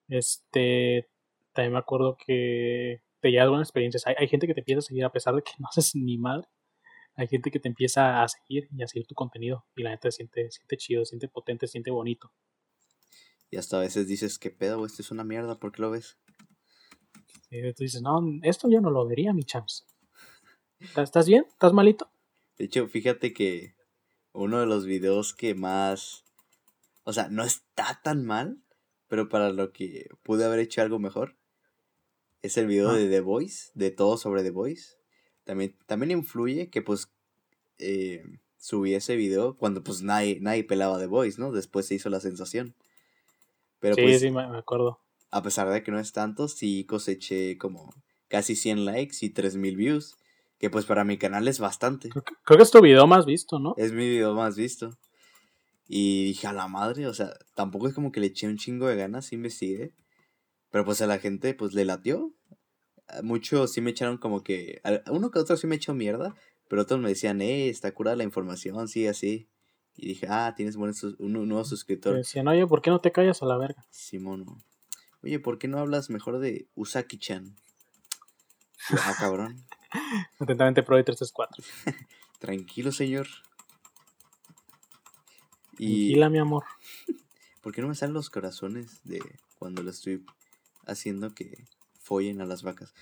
[0.09, 1.09] este.
[1.53, 4.05] También me acuerdo que te llevas buenas experiencias.
[4.09, 6.19] Hay, hay gente que te empieza a seguir a pesar de que no haces ni
[6.19, 6.49] madre.
[7.17, 9.65] Hay gente que te empieza a seguir y a seguir tu contenido.
[9.77, 12.33] Y la neta se siente, siente chido, se siente potente, se siente bonito.
[13.51, 14.85] Y hasta a veces dices, ¿qué pedo?
[14.85, 16.19] Esto es una mierda, ¿por qué lo ves?
[17.57, 19.87] Y tú dices, no, esto yo no lo vería, mi chams.
[20.81, 21.45] ¿Estás- ¿Estás bien?
[21.49, 22.11] ¿Estás malito?
[22.59, 23.75] De hecho, fíjate que
[24.33, 26.25] uno de los videos que más.
[27.05, 28.59] O sea, no está tan mal,
[29.09, 31.37] pero para lo que pude haber hecho algo mejor.
[32.43, 32.97] Es el video Ah.
[32.97, 34.97] de The Voice, de todo sobre The Voice.
[35.45, 37.11] También, también influye que pues
[37.79, 38.25] eh,
[38.59, 41.53] subí ese video cuando pues nadie, nadie pelaba The Voice, ¿no?
[41.53, 42.75] Después se hizo la sensación.
[43.81, 45.01] Pero sí, pues, sí, me acuerdo.
[45.37, 47.93] A pesar de que no es tanto, sí coseché como
[48.29, 50.17] casi 100 likes y 3000 views.
[50.59, 52.09] Que pues para mi canal es bastante.
[52.09, 53.75] Creo que, creo que es tu video más visto, ¿no?
[53.77, 54.97] Es mi video más visto.
[55.89, 58.87] Y dije, a la madre, o sea, tampoco es como que le eché un chingo
[58.87, 59.93] de ganas, sí investigué.
[60.71, 62.33] Pero pues a la gente, pues le latió.
[63.23, 64.81] Muchos sí me echaron como que.
[64.85, 66.35] a- Uno que otro sí me echó mierda.
[66.69, 69.49] Pero otros me decían, eh, está curada la información, sí, así.
[69.97, 72.17] Y dije, ah, tienes buen un, un nuevo suscriptor.
[72.17, 73.85] decían, oye, ¿por qué no te callas a la verga?
[73.91, 74.47] Simón.
[75.25, 77.57] Oye, ¿por qué no hablas mejor de Usaki-chan?
[78.91, 79.65] Ah, cabrón.
[80.39, 81.65] Atentamente, Pro 334.
[82.39, 83.27] Tranquilo, señor.
[85.79, 86.11] Y.
[86.11, 86.65] Tranquila, mi amor.
[87.63, 89.23] ¿Por qué no me salen los corazones de
[89.59, 90.27] cuando lo estoy
[90.85, 91.65] haciendo que
[92.03, 92.93] follen a las vacas?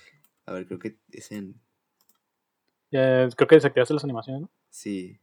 [0.45, 1.59] A ver, creo que es en.
[2.89, 4.51] Creo que desactivaste las animaciones, ¿no?
[4.69, 5.19] Sí.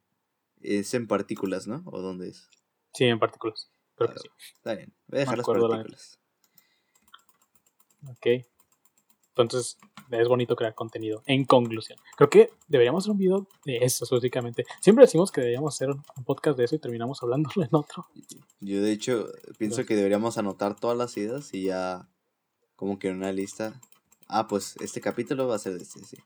[0.60, 1.82] Es en partículas, ¿no?
[1.86, 2.50] ¿O dónde es?
[2.92, 3.70] Sí, en partículas.
[3.94, 4.28] Creo que Ah, sí.
[4.54, 4.92] Está bien.
[5.06, 6.19] Voy a dejar las partículas.
[8.08, 8.44] Ok.
[9.36, 9.78] Entonces,
[10.10, 11.22] es bonito crear contenido.
[11.26, 14.64] En conclusión, creo que deberíamos hacer un video de eso específicamente.
[14.80, 18.06] Siempre decimos que deberíamos hacer un podcast de eso y terminamos hablándolo en otro.
[18.60, 22.08] Yo, de hecho, pienso que deberíamos anotar todas las ideas y ya.
[22.76, 23.78] Como que en una lista.
[24.26, 26.16] Ah, pues este capítulo va a ser de este, sí.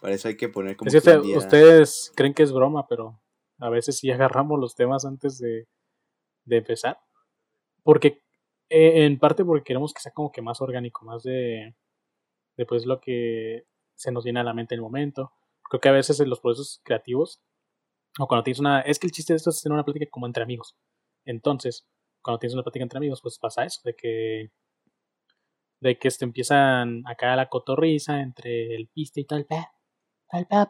[0.00, 2.86] Para eso hay que poner como Es que usted- día- ustedes creen que es broma,
[2.88, 3.20] pero
[3.58, 5.66] a veces sí agarramos los temas antes de,
[6.44, 6.98] de empezar.
[7.82, 8.22] Porque,
[8.70, 11.74] eh, en parte porque queremos que sea como que más orgánico, más de,
[12.56, 15.32] de pues lo que se nos viene a la mente en el momento.
[15.68, 17.42] Creo que a veces en los procesos creativos,
[18.18, 20.26] o cuando tienes una, es que el chiste de esto es tener una plática como
[20.26, 20.76] entre amigos.
[21.24, 21.86] Entonces,
[22.22, 24.50] cuando tienes una plática entre amigos, pues pasa eso, de que
[25.80, 29.66] de que este, empiezan acá la cotorriza entre el piste y el pedo,
[30.48, 30.68] pa.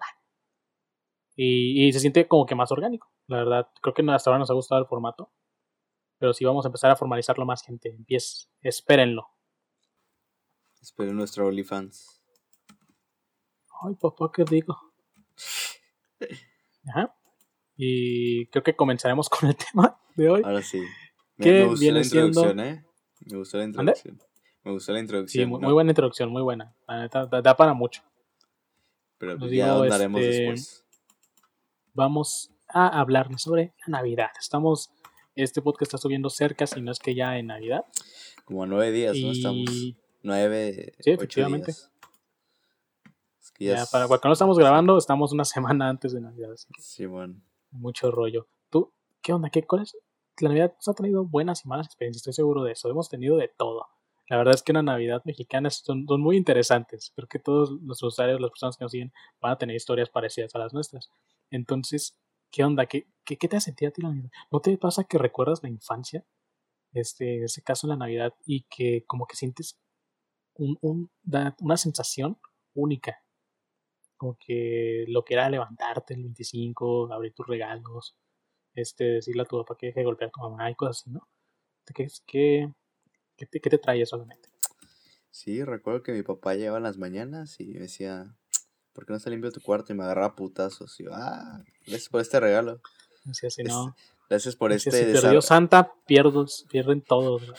[1.36, 3.10] Y, y se siente como que más orgánico.
[3.26, 5.30] La verdad, creo que hasta ahora nos ha gustado el formato.
[6.20, 7.88] Pero sí vamos a empezar a formalizarlo más, gente.
[7.88, 9.26] Empiez, espérenlo.
[10.82, 12.22] Espero nuestro OnlyFans.
[13.82, 14.76] Ay, papá, ¿qué digo?
[16.88, 17.14] Ajá.
[17.74, 20.42] Y creo que comenzaremos con el tema de hoy.
[20.44, 20.80] Ahora sí.
[21.38, 22.26] Me, ¿Qué me gustó viene la siendo?
[22.28, 22.84] introducción, ¿eh?
[23.30, 24.22] Me gustó la introducción.
[24.62, 25.48] Me gustó la Sí, introducción.
[25.48, 25.66] muy, ¿no?
[25.68, 26.76] muy buena introducción, muy buena.
[26.86, 28.02] La neta, da, da para mucho.
[29.16, 30.84] Pero Nos ya digo, este, después.
[31.94, 34.30] Vamos a hablarles sobre la Navidad.
[34.38, 34.92] Estamos,
[35.44, 37.84] este podcast está subiendo cerca, si no es que ya en Navidad.
[38.44, 39.30] Como nueve días, ¿no?
[39.32, 39.70] Estamos.
[40.22, 40.92] Nueve.
[41.00, 41.66] Sí, ocho efectivamente.
[41.72, 41.90] días.
[43.40, 45.44] Es que ya, ya es- para cuando estamos grabando, estamos una
[45.78, 46.52] semana antes de Navidad.
[46.52, 47.34] Así que Sí, bueno.
[47.70, 48.46] mucho rollo.
[48.70, 49.50] ¿Tú qué onda?
[49.50, 49.96] ¿Qué cuál es?
[50.40, 52.88] La Navidad nos ha tenido buenas y malas experiencias, estoy seguro de eso.
[52.88, 53.86] Hemos tenido de todo.
[54.28, 57.12] La verdad es que una Navidad mexicana son, son muy interesantes.
[57.16, 60.54] Creo que todos nuestros usuarios, las personas que nos siguen, van a tener historias parecidas
[60.54, 61.10] a las nuestras.
[61.50, 62.16] Entonces,
[62.50, 62.86] ¿qué onda?
[62.86, 64.30] ¿Qué, qué, qué te ha sentido a ti la Navidad?
[64.52, 66.24] ¿No te pasa que recuerdas la infancia?
[66.92, 69.78] Este, en ese caso, la Navidad, y que como que sientes
[70.54, 71.10] un, un-
[71.60, 72.38] una sensación
[72.74, 73.18] única.
[74.16, 78.16] Como que lo que era levantarte el 25, abrir tus regalos,
[78.74, 81.10] este, decirle a tu papá que deje de golpear a tu mamá y cosas así,
[81.10, 81.28] ¿no?
[81.94, 82.72] ¿Qué, qué,
[83.36, 84.26] qué te, qué te trae eso a?
[85.30, 88.36] Sí, recuerdo que mi papá llegaba en las mañanas y decía,
[89.00, 89.92] ¿por qué no está limpio tu cuarto?
[89.92, 91.00] Y me agarraba putazos.
[91.00, 92.80] Y yo, ah, gracias por este regalo.
[93.30, 93.96] Así, no.
[94.28, 94.90] Gracias por este.
[94.90, 97.46] si perdió Santa, pierdo, pierden todos.
[97.46, 97.58] güey.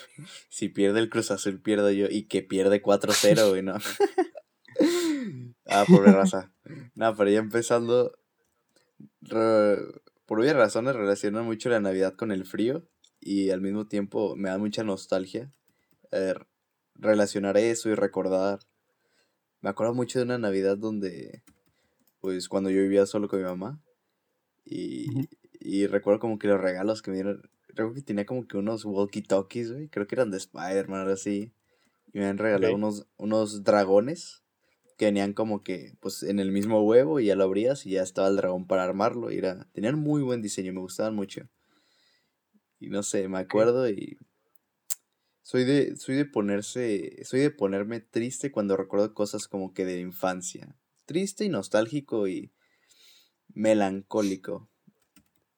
[0.49, 2.05] Si pierde el Cruz Azul, pierdo yo.
[2.09, 3.73] Y que pierde 4-0, güey, ¿no?
[5.67, 6.51] ah, pobre raza.
[6.95, 8.13] No, pero ya empezando.
[9.21, 9.79] re-
[10.25, 12.87] por obvias razones relaciono mucho la Navidad con el frío.
[13.19, 15.51] Y al mismo tiempo me da mucha nostalgia.
[16.11, 16.35] eh,
[16.95, 18.59] relacionar eso y recordar.
[19.61, 21.43] Me acuerdo mucho de una Navidad donde.
[22.19, 23.81] Pues cuando yo vivía solo con mi mamá.
[24.65, 25.07] Y,
[25.59, 27.41] y recuerdo como que los regalos que me dieron,
[27.73, 31.53] creo que tenía como que unos walkie-talkies, güey, creo que eran de Spider-Man, algo así.
[32.13, 34.43] Y me han regalado unos, unos dragones
[34.97, 38.03] que venían como que, pues, en el mismo huevo y ya lo abrías y ya
[38.03, 39.31] estaba el dragón para armarlo.
[39.31, 41.49] Y era, tenían muy buen diseño, me gustaban mucho.
[42.79, 44.17] Y no sé, me acuerdo y
[45.41, 49.99] soy de, soy de ponerse, soy de ponerme triste cuando recuerdo cosas como que de
[49.99, 50.75] infancia.
[51.05, 52.51] Triste y nostálgico y
[53.53, 54.69] melancólico.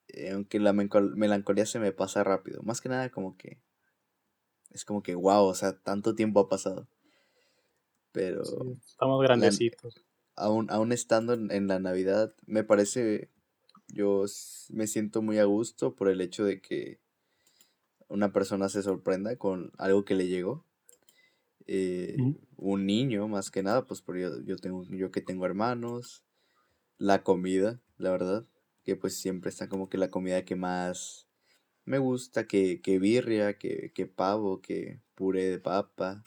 [0.08, 2.62] Eh, aunque la melancolía se me pasa rápido.
[2.64, 3.62] Más que nada como que
[4.72, 6.88] es como que wow, o sea, tanto tiempo ha pasado.
[8.12, 8.44] Pero
[8.88, 10.06] estamos grandecitos.
[10.36, 13.30] aún, aún estando en, en la Navidad, me parece
[13.88, 14.26] yo
[14.70, 17.00] me siento muy a gusto por el hecho de que
[18.14, 20.64] una persona se sorprenda con algo que le llegó.
[21.66, 22.16] Eh,
[22.58, 26.24] un niño, más que nada, pues por yo, yo, tengo, yo que tengo hermanos,
[27.00, 28.46] la comida, la verdad,
[28.84, 31.28] que pues siempre está como que la comida que más
[31.86, 36.24] me gusta, que, que birria, que, que pavo, que puré de papa,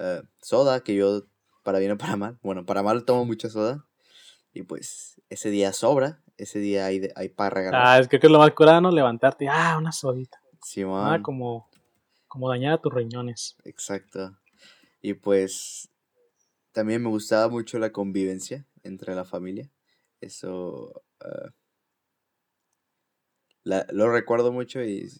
[0.00, 1.26] eh, soda, que yo
[1.62, 3.86] para bien o para mal, bueno, para mal tomo mucha soda,
[4.52, 7.82] y pues ese día sobra, ese día hay, hay para regalar.
[7.86, 8.90] Ah, es que, es lo más curado, ¿no?
[8.90, 10.43] Levantarte, ah, una sodita.
[11.14, 11.68] Ah, como,
[12.28, 13.56] como dañar a tus riñones.
[13.64, 14.36] Exacto.
[15.02, 15.90] Y pues
[16.72, 19.70] también me gustaba mucho la convivencia entre la familia.
[20.20, 21.50] Eso ah,
[23.64, 25.10] lo recuerdo mucho y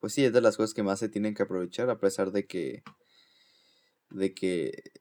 [0.00, 2.46] pues sí, es de las cosas que más se tienen que aprovechar a pesar de
[2.46, 2.82] que
[4.10, 4.92] de que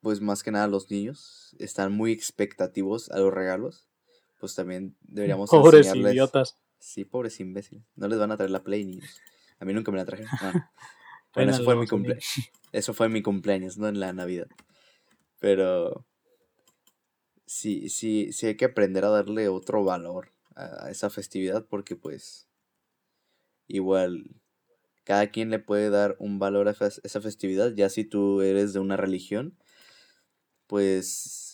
[0.00, 3.88] pues más que nada los niños están muy expectativos a los regalos.
[4.38, 6.56] Pues también deberíamos Pobres idiotas.
[6.78, 7.84] Sí, pobres imbéciles.
[7.96, 9.00] No les van a traer la Play ni
[9.58, 10.30] A mí nunca me la trajeron.
[11.34, 12.18] bueno, eso fue, mi cumple
[12.72, 14.48] eso fue mi cumpleaños, no en la Navidad.
[15.40, 16.06] Pero
[17.46, 22.48] sí, sí, sí hay que aprender a darle otro valor a esa festividad porque pues
[23.68, 24.40] igual
[25.04, 28.80] cada quien le puede dar un valor a esa festividad, ya si tú eres de
[28.80, 29.56] una religión,
[30.66, 31.47] pues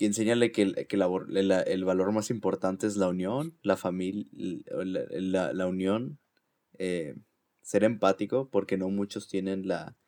[0.00, 5.66] que enséñale que, que el valor más importante es la unión, la familia, la, la,
[5.66, 6.18] unión,
[6.78, 7.16] eh,
[7.60, 9.98] ser empático, porque no muchos tienen la,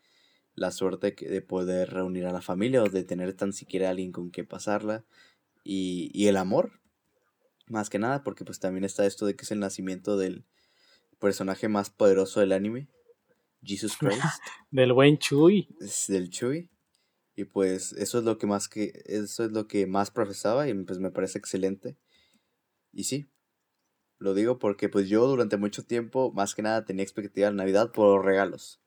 [0.54, 4.30] la suerte de poder reunir a la familia o de tener tan siquiera alguien con
[4.30, 5.04] que pasarla.
[5.62, 6.80] Y, y el amor,
[7.66, 10.46] más que nada, porque pues también está esto de que es el nacimiento del
[11.18, 12.88] personaje más poderoso del anime,
[13.62, 14.40] Jesus Christ.
[14.70, 15.68] del buen Chui.
[16.08, 16.71] del Chui.
[17.34, 20.74] Y pues eso es lo que más que eso es lo que más profesaba y
[20.74, 21.96] pues me parece excelente.
[22.92, 23.30] Y sí,
[24.18, 27.90] lo digo porque pues yo durante mucho tiempo más que nada tenía expectativa de Navidad
[27.90, 28.80] por los regalos.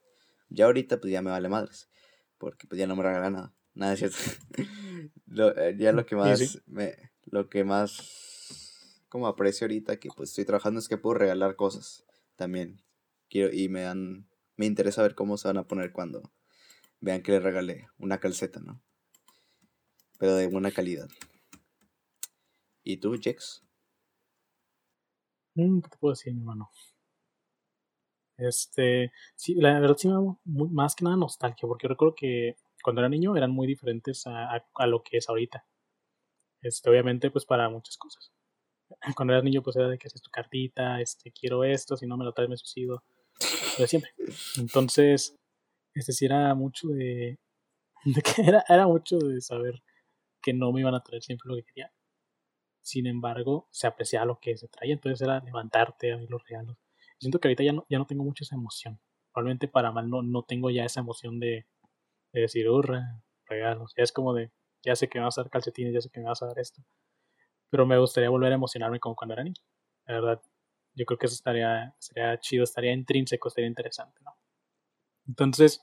[0.49, 1.89] Ya ahorita pues ya me vale madres,
[2.37, 3.55] porque pues ya no me regala nada.
[3.73, 4.17] Nada es cierto.
[5.37, 10.45] Eh, ya lo que más me lo que más como aprecio ahorita que pues estoy
[10.45, 12.05] trabajando es que puedo regalar cosas
[12.37, 12.81] también.
[13.29, 16.31] Quiero y me dan me interesa ver cómo se van a poner cuando
[17.05, 18.81] vean que le regalé una calceta, ¿no?
[20.17, 21.07] Pero de buena calidad.
[22.83, 23.63] ¿Y tú, Jex?
[25.53, 26.71] Mm, ¿Qué te puedo decir, mi hermano?
[28.37, 30.21] Este, sí, la verdad sí me da
[30.71, 34.87] más que nada nostalgia, porque recuerdo que cuando era niño eran muy diferentes a, a,
[34.87, 35.63] lo que es ahorita.
[36.61, 38.31] Este, obviamente, pues para muchas cosas.
[39.15, 42.17] Cuando eras niño, pues era de que haces tu cartita, este, quiero esto, si no
[42.17, 43.03] me lo traes me suicido.
[43.77, 44.11] De siempre.
[44.57, 45.35] Entonces,
[45.95, 47.39] es decir, era mucho de,
[48.23, 49.83] que era, era mucho de saber
[50.41, 51.91] que no me iban a traer siempre lo que quería.
[52.81, 56.77] Sin embargo, se apreciaba lo que se traía, entonces era levantarte a ver los regalos.
[57.19, 58.99] Siento que ahorita ya no, ya no tengo mucha esa emoción.
[59.33, 61.65] Probablemente para mal no, no tengo ya esa emoción de,
[62.33, 63.93] de decir, hurra, regalos.
[63.97, 64.51] Ya es como de,
[64.83, 66.59] ya sé que me vas a dar calcetines, ya sé que me vas a dar
[66.59, 66.83] esto.
[67.69, 69.61] Pero me gustaría volver a emocionarme como cuando era niño.
[70.07, 70.41] La verdad,
[70.95, 74.34] yo creo que eso estaría, sería chido, estaría intrínseco, estaría interesante, ¿no?
[75.27, 75.81] Entonces,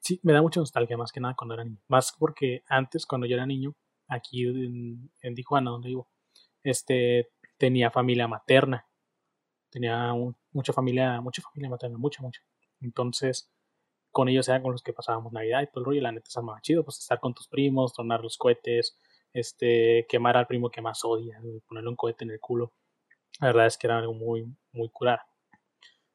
[0.00, 1.80] sí, me da mucha nostalgia más que nada cuando era niño.
[1.88, 3.74] Más porque antes, cuando yo era niño,
[4.08, 6.08] aquí en, en Tijuana, donde vivo,
[6.62, 8.86] este, tenía familia materna.
[9.70, 10.12] Tenía
[10.52, 12.40] mucha familia, mucha familia materna, mucha, mucha.
[12.80, 13.50] Entonces,
[14.10, 16.02] con ellos eran con los que pasábamos Navidad y todo el rollo.
[16.02, 18.96] La neta es más chido, pues estar con tus primos, tornar los cohetes,
[19.32, 21.38] este, quemar al primo que más odia,
[21.68, 22.72] ponerle un cohete en el culo.
[23.40, 25.20] La verdad es que era algo muy, muy curado.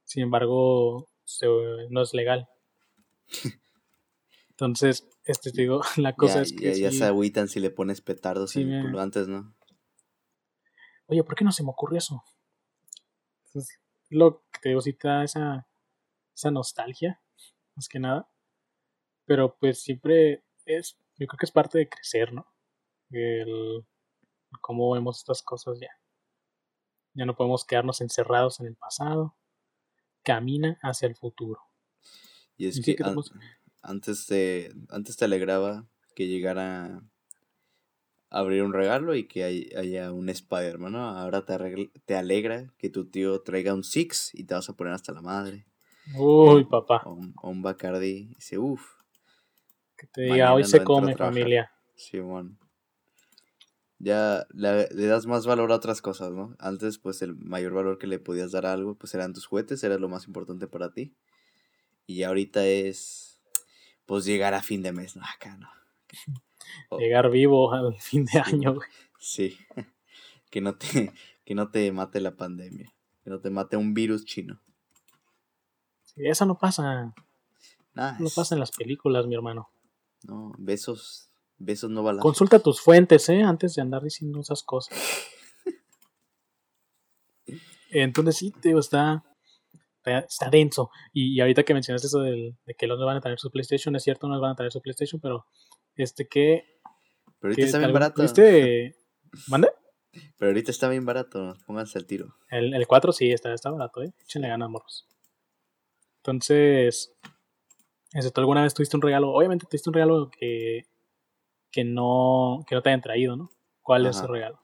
[0.03, 1.07] Sin embargo,
[1.89, 2.49] no es legal.
[4.51, 6.79] Entonces, este te digo, la cosa es que.
[6.79, 9.55] Ya, se agüitan si le pones petardos en culo antes, ¿no?
[11.07, 12.23] Oye, ¿por qué no se me ocurrió eso?
[14.09, 15.67] lo que te digo, si te da esa,
[16.35, 17.21] esa nostalgia,
[17.75, 18.29] más que nada.
[19.25, 22.45] Pero pues siempre es, yo creo que es parte de crecer, ¿no?
[23.09, 23.85] El,
[24.59, 25.89] cómo vemos estas cosas ya.
[27.13, 29.35] Ya no podemos quedarnos encerrados en el pasado.
[30.23, 31.59] Camina hacia el futuro.
[32.57, 33.15] Y es Y sí que an-
[33.81, 37.01] antes te, antes te alegraba que llegara
[38.29, 41.09] a abrir un regalo y que hay- haya un Spider-Man, ¿no?
[41.09, 44.93] Ahora te, te alegra que tu tío traiga un Six y te vas a poner
[44.93, 45.65] hasta la madre.
[46.17, 47.03] Uy, papá.
[47.05, 48.29] O un, o un Bacardi.
[48.31, 48.85] Y dice, uff,
[49.97, 51.33] Que te diga, hoy no se come, trabajar".
[51.33, 51.71] familia.
[51.95, 52.57] Simón.
[54.03, 56.55] Ya le, le das más valor a otras cosas, ¿no?
[56.57, 59.83] Antes, pues el mayor valor que le podías dar a algo, pues eran tus juguetes,
[59.83, 61.13] era lo más importante para ti.
[62.07, 63.39] Y ahorita es,
[64.05, 65.69] pues llegar a fin de mes, no, acá no.
[66.99, 68.89] Llegar vivo al fin de año, güey.
[69.19, 69.57] Sí.
[70.49, 71.13] que no te,
[71.45, 72.93] que no te mate la pandemia.
[73.23, 74.59] Que no te mate un virus chino.
[76.03, 77.13] Sí, eso no pasa.
[77.93, 78.17] Nada.
[78.19, 79.69] No pasa en las películas, mi hermano.
[80.23, 81.30] No, besos.
[81.63, 82.23] Besos no balazos.
[82.23, 83.41] Consulta tus fuentes, ¿eh?
[83.43, 84.97] Antes de andar diciendo esas cosas.
[87.91, 89.23] Entonces sí, digo, está,
[90.03, 90.89] está, denso.
[91.13, 93.51] Y, y ahorita que mencionaste eso del- de que los no van a tener su
[93.51, 95.45] PlayStation, es cierto, no van a tener su PlayStation, pero
[95.95, 96.79] este que...
[97.39, 98.21] Pero ahorita que está bien barato.
[98.21, 98.95] ¿Viste?
[99.47, 99.69] ¿Mande?
[100.37, 101.55] Pero ahorita está bien barato.
[101.65, 102.35] Pónganse al tiro.
[102.49, 104.13] El, el 4 sí, está, está barato, ¿eh?
[104.21, 105.07] Échenle ganas, morros.
[106.17, 107.13] Entonces,
[108.13, 109.31] este, ¿tú alguna vez tuviste un regalo?
[109.31, 110.85] Obviamente tuviste un regalo que,
[111.71, 113.49] que, no, que no te hayan traído, ¿no?
[113.81, 114.61] ¿Cuál es ese regalo?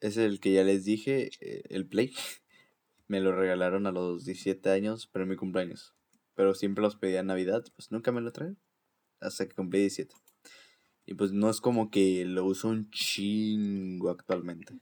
[0.00, 2.12] Es el que ya les dije, eh, el Play.
[3.08, 5.94] Me lo regalaron a los 17 años, pero en mi cumpleaños.
[6.34, 8.58] Pero siempre los pedía en Navidad, pues nunca me lo traen.
[9.20, 10.16] Hasta que cumplí 17.
[11.06, 14.74] Y pues no es como que lo uso un chingo actualmente.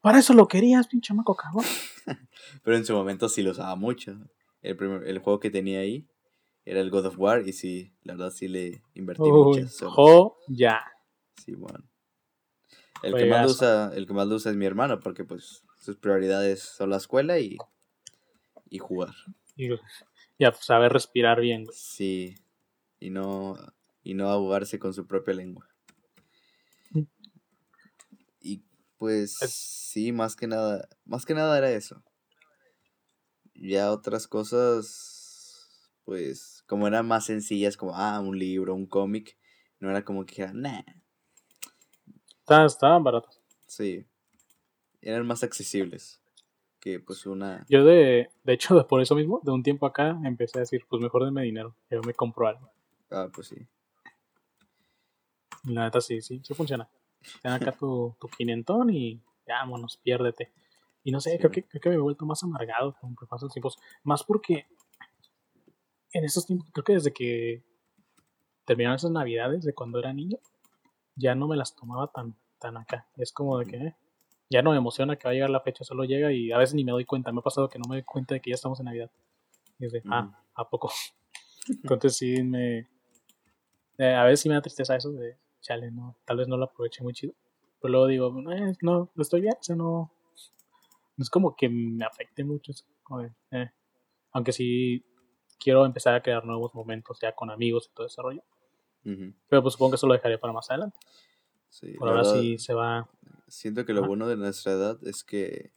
[0.00, 1.64] Para eso lo querías, pinche maco cabrón.
[2.62, 4.18] Pero en su momento sí lo usaba mucho.
[4.60, 6.06] El, primer- el juego que tenía ahí
[6.64, 10.34] era el God of War y sí, la verdad sí le invertí Uy, muchas horas.
[10.48, 10.80] ya.
[11.44, 11.84] Sí, bueno.
[13.02, 15.96] El que, más usa, el que más lo usa es mi hermano, porque pues sus
[15.96, 17.56] prioridades son la escuela y,
[18.70, 19.14] y jugar.
[19.56, 19.68] Y
[20.38, 21.76] ya pues, saber respirar bien, güey.
[21.76, 22.36] Sí.
[23.00, 23.56] Y no,
[24.04, 25.68] y no ahogarse con su propia lengua.
[28.44, 28.64] Y
[28.98, 32.02] pues Es- sí, más que nada, más que nada era eso.
[33.54, 35.21] Ya otras cosas,
[36.04, 39.36] pues, como eran más sencillas, como, ah, un libro, un cómic,
[39.80, 40.82] no era como que era, nah,
[42.40, 43.40] Está- Estaban baratos.
[43.66, 44.04] sí.
[45.00, 46.20] Eran más accesibles
[46.78, 47.64] que pues una...
[47.68, 51.02] Yo de, de hecho, por eso mismo, de un tiempo acá, empecé a decir, pues
[51.02, 52.70] mejor denme dinero, yo me compro algo.
[53.10, 53.66] Ah, pues sí.
[55.64, 56.88] La neta sí, sí, sí funciona.
[57.42, 60.52] Ten acá tu, tu quinientón y vámonos, piérdete.
[61.04, 61.38] Y no sé, Sí.
[61.38, 63.76] creo, que, creo que me he vuelto más amargado con que pasan los tiempos.
[64.04, 64.66] Más porque
[66.12, 67.62] en estos tiempos, creo que desde que
[68.64, 70.38] terminaron esas navidades de cuando era niño,
[71.16, 73.06] ya no me las tomaba tan, tan acá.
[73.16, 73.96] Es como de que eh,
[74.50, 76.74] ya no me emociona que va a llegar la fecha, solo llega y a veces
[76.74, 77.32] ni me doy cuenta.
[77.32, 79.10] Me ha pasado que no me doy cuenta de que ya estamos en Navidad.
[79.78, 80.90] Y es de, ah, ¿a poco?
[81.82, 82.88] Entonces sí me...
[83.98, 86.64] eh, a veces sí me da tristeza eso de, chale, no, tal vez no lo
[86.64, 87.34] aproveché muy chido.
[87.80, 90.12] Pero luego digo, eh, no, estoy bien, o sea, no,
[91.16, 92.72] no es como que me afecte mucho.
[93.02, 93.70] como de, eh.
[94.32, 95.04] Aunque sí
[95.62, 98.42] quiero empezar a crear nuevos momentos ya con amigos y todo ese rollo.
[99.04, 100.98] Pero pues supongo que eso lo dejaré para más adelante.
[101.68, 103.08] sí, Por ahora verdad, sí se va.
[103.48, 104.08] Siento que lo Ajá.
[104.08, 105.72] bueno de nuestra edad es que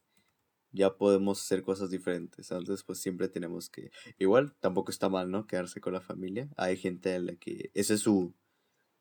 [0.71, 2.51] ya podemos hacer cosas diferentes.
[2.51, 3.91] Antes pues siempre tenemos que...
[4.19, 5.47] Igual tampoco está mal, ¿no?
[5.47, 6.49] Quedarse con la familia.
[6.57, 8.33] Hay gente a la que ese es su,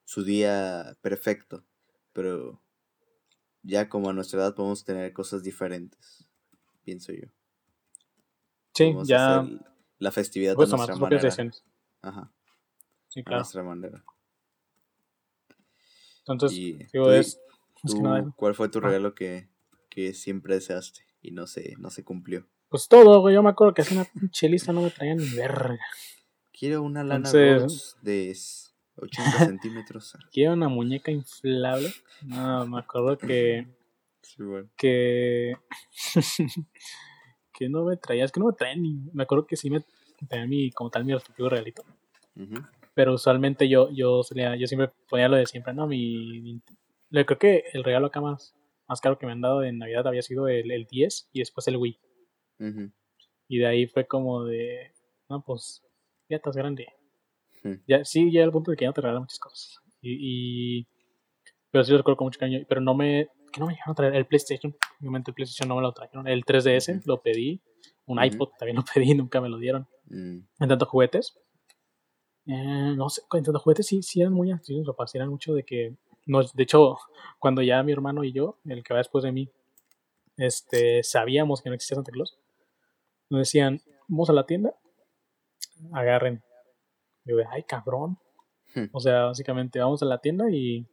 [0.05, 1.65] su día perfecto.
[2.13, 2.63] Pero
[3.63, 6.27] ya como a nuestra edad podemos tener cosas diferentes.
[6.83, 7.27] Pienso yo.
[8.73, 9.74] Sí, Podemos ya hacer
[10.05, 11.21] la festividad puedes a nuestra manera.
[11.23, 11.65] decisiones.
[12.03, 12.31] Ajá,
[13.09, 13.41] Sí, a claro.
[13.41, 14.05] nuestra manera.
[16.27, 17.41] Entonces, Y digo, tú es.
[17.87, 18.83] tú, nada, ¿Cuál fue tu Ah.
[18.83, 19.49] regalo que,
[19.91, 22.47] que siempre deseaste y no se, no se cumplió?
[22.69, 23.35] Pues todo, güey.
[23.35, 25.79] Yo me acuerdo que hace una pinche lista no me traía ni verga.
[26.59, 30.17] Quiero una lana Entonces- de s- 80 centímetros.
[30.33, 31.93] Quiero una muñeca inflable.
[32.23, 33.67] No, me acuerdo que.
[34.23, 34.69] Sí, bueno.
[34.77, 35.55] que.
[37.53, 38.25] que no me traía.
[38.25, 38.95] Es que no me traía ni.
[39.13, 39.85] Me acuerdo que sí me
[40.27, 41.85] traía mi, como tal, mi respectivo regalito.
[42.95, 45.87] Pero usualmente yo, yo solía, yo siempre ponía lo de siempre, ¿no?
[45.87, 46.61] Mi, mi-
[47.25, 48.55] creo que el regalo acá más,
[48.89, 51.67] más caro que me han dado en Navidad había sido el, el 10 y después
[51.69, 51.99] el Wii.
[53.49, 54.93] Y de ahí fue como de,
[55.29, 55.83] no, pues,
[56.29, 56.87] ya estás grande.
[57.87, 59.79] Ya, sí, ya al punto de que ya no te regalan muchas cosas.
[60.01, 60.87] Y, y-
[61.71, 62.65] pero sí lo recuerdo con mucho cariño.
[62.69, 64.75] Pero no me, que no me llegaron a traer el PlayStation.
[65.01, 66.29] Obviamente el PlayStation no me lo trajeron.
[66.29, 67.61] El 3DS lo pedí.
[68.07, 69.87] Un iPod también lo pedí, nunca me lo dieron.
[70.07, 71.39] Mm, En tanto juguetes.
[72.47, 75.55] eh, no sé, en tanto juguetes sí, sí eran muy activos mis papás, eran mucho
[75.55, 75.97] de que.
[76.27, 76.97] No, de hecho,
[77.39, 79.51] cuando ya mi hermano y yo, el que va después de mí,
[80.37, 82.39] este, sabíamos que no existía Santa Claus,
[83.31, 84.75] nos decían, vamos a la tienda,
[85.93, 86.43] agarren.
[87.25, 88.19] Yo de, ay, cabrón.
[88.75, 88.87] Hmm.
[88.93, 90.87] O sea, básicamente vamos a la tienda y,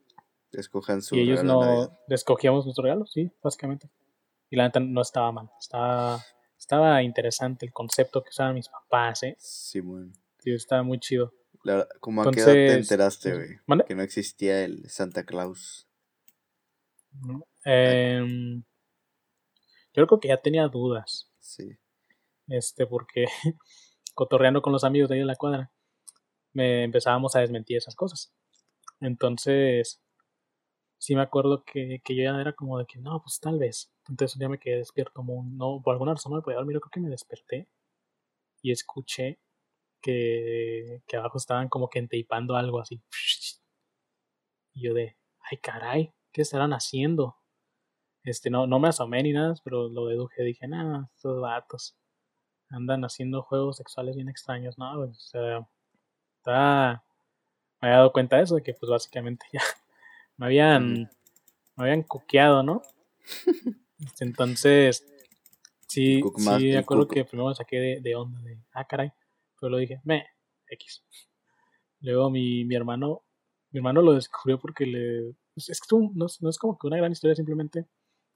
[0.52, 3.90] Escojan su y ellos no escogíamos nuestro regalo, sí, básicamente.
[4.50, 6.20] Y la neta no estaba mal, estaba,
[6.62, 9.36] estaba interesante el concepto que usaban mis papás, ¿eh?
[9.40, 10.14] Simón.
[10.40, 11.34] Sí, estaba muy chido.
[11.64, 13.50] La- ¿Cómo a qué edad te enteraste, güey?
[13.66, 13.86] ¿Mande?
[13.86, 15.88] Que no existía el Santa Claus.
[17.14, 17.46] ¿no?
[17.66, 18.64] Em,
[19.94, 21.78] yo creo que ya tenía dudas, Sí.
[22.48, 23.26] este, porque
[24.14, 25.72] cotorreando con los amigos de ahí de la cuadra,
[26.54, 28.34] me empezábamos a desmentir esas cosas.
[29.00, 30.00] Entonces,
[31.02, 33.92] sí me acuerdo que, que yo ya era como de que no, pues tal vez.
[34.10, 36.80] Entonces un día me quedé despierto, muy- no, por alguna razón no me podía dormir,
[36.82, 37.68] creo que me desperté
[38.64, 39.40] y escuché
[40.02, 43.02] que, que abajo estaban como que entapando algo así.
[44.74, 45.16] Y yo de,
[45.50, 47.38] ay caray, ¿qué estarán haciendo?
[48.24, 51.96] Este, no, no me asomé ni nada, pero lo deduje, dije, nada, estos vatos
[52.70, 54.98] andan haciendo juegos sexuales bien extraños, ¿no?
[54.98, 55.12] güey?
[55.12, 55.68] O sea,
[56.38, 57.04] está,
[57.82, 59.62] me había dado cuenta de eso, de que pues básicamente ya
[60.42, 60.94] me habían,
[61.76, 62.82] me habían cuqueado, ¿no?
[64.04, 65.06] Este, Entonces,
[65.88, 66.20] sí,
[66.60, 69.12] sí, me acuerdo que primero me saqué de, de onda, de, ah, caray,
[69.60, 70.26] pero lo dije, me,
[70.68, 71.04] X.
[72.00, 73.22] Luego mi, mi hermano,
[73.70, 76.88] mi hermano lo descubrió porque le, es que estuvo- no, es- no es como que
[76.88, 77.82] una gran historia, simplemente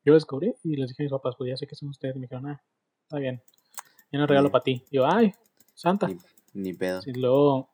[0.04, 2.16] yo lo descubrí y les dije a mis papás, pues ya sé que son ustedes,
[2.16, 2.62] y me dijeron, ah,
[3.02, 3.42] está bien,
[4.12, 4.84] y un regalo para ti.
[4.92, 5.34] Y yo, ay,
[5.74, 6.08] Santa.
[6.08, 6.18] Ni,
[6.54, 7.02] ni pedo.
[7.04, 7.72] Y luego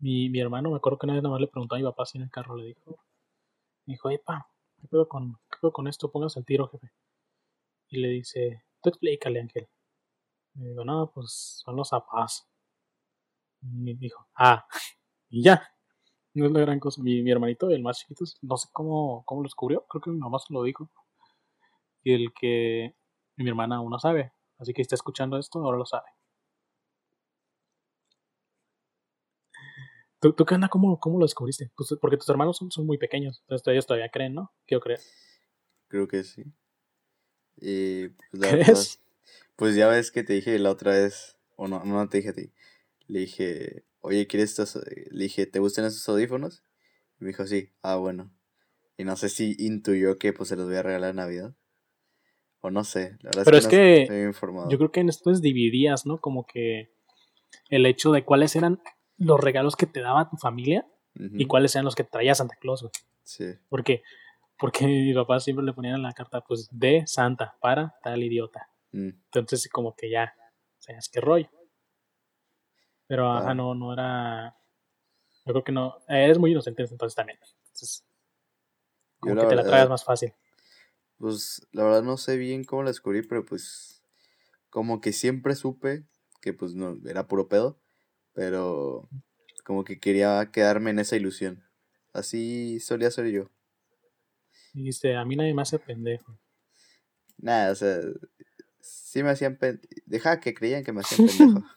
[0.00, 2.04] mi, mi hermano, me acuerdo que una vez nada más le preguntó a mi papá
[2.04, 2.98] si en el carro le dijo,
[3.92, 4.48] dijo, epa,
[4.80, 6.10] ¿qué pedo con, qué con esto?
[6.10, 6.92] Póngase el tiro, jefe.
[7.88, 9.68] Y le dice, tú explícale, Ángel.
[10.54, 12.46] Y digo, no, pues son los zapatos.
[13.62, 14.66] Y dijo, ah,
[15.30, 15.62] y ya.
[16.34, 17.02] No es la gran cosa.
[17.02, 19.86] Mi, mi hermanito, el más chiquito, no sé cómo, cómo lo descubrió.
[19.88, 20.90] Creo que mi mamá se lo dijo.
[22.02, 22.94] Y el que
[23.36, 24.32] mi hermana aún no sabe.
[24.58, 26.08] Así que está escuchando esto, ahora lo sabe.
[30.20, 30.68] ¿Tú, tú qué onda?
[30.68, 31.70] ¿Cómo, ¿Cómo lo descubriste?
[31.76, 33.40] Pues, porque tus hermanos son, son muy pequeños.
[33.42, 34.52] Entonces ellos todavía creen, ¿no?
[34.66, 35.00] Quiero creer.
[35.88, 36.44] Creo que sí.
[37.56, 39.00] Y pues, la ¿Crees?
[39.56, 42.34] pues ya ves que te dije la otra vez, o no, no te dije a
[42.34, 42.52] ti.
[43.06, 44.76] Le dije, oye, ¿quieres estos?
[45.10, 46.62] Le dije, ¿te gustan esos audífonos?
[47.20, 48.32] Y me dijo, sí, ah, bueno.
[48.96, 51.54] Y no sé si intuyó que pues se los voy a regalar en Navidad.
[52.60, 54.68] O no sé, la verdad Pero es es que, no que estoy bien informado.
[54.68, 56.20] Yo creo que en esto es dividías, ¿no?
[56.20, 56.90] Como que
[57.70, 58.80] el hecho de cuáles eran
[59.18, 62.82] los regalos que te daba tu familia y cuáles eran los que traía Santa Claus,
[62.82, 62.92] güey.
[63.24, 64.02] Sí, Porque,
[64.58, 68.68] porque mi papá siempre le ponían en la carta, pues, de Santa para tal idiota.
[68.92, 70.34] mm, Entonces, como que ya,
[70.78, 71.48] o sea, es que rollo.
[73.06, 73.54] Pero, ajá, Ah.
[73.54, 74.56] no, no era.
[75.46, 75.96] Yo creo que no.
[76.08, 77.38] Eres muy inocente entonces también.
[77.64, 78.04] Entonces,
[79.18, 80.34] como que te la tragas más fácil.
[81.16, 84.02] Pues la verdad no sé bien cómo la descubrí, pero pues
[84.70, 86.04] como que siempre supe
[86.40, 87.80] que pues no, era puro pedo,
[88.38, 89.08] pero
[89.64, 91.64] como que quería quedarme en esa ilusión.
[92.12, 93.50] Así solía ser yo.
[94.72, 96.38] Dice, a mí nadie me hace pendejo.
[97.36, 97.98] Nada, o sea,
[98.80, 99.80] sí me hacían pen...
[100.06, 101.66] Dejaba que creían que me hacían pendejo.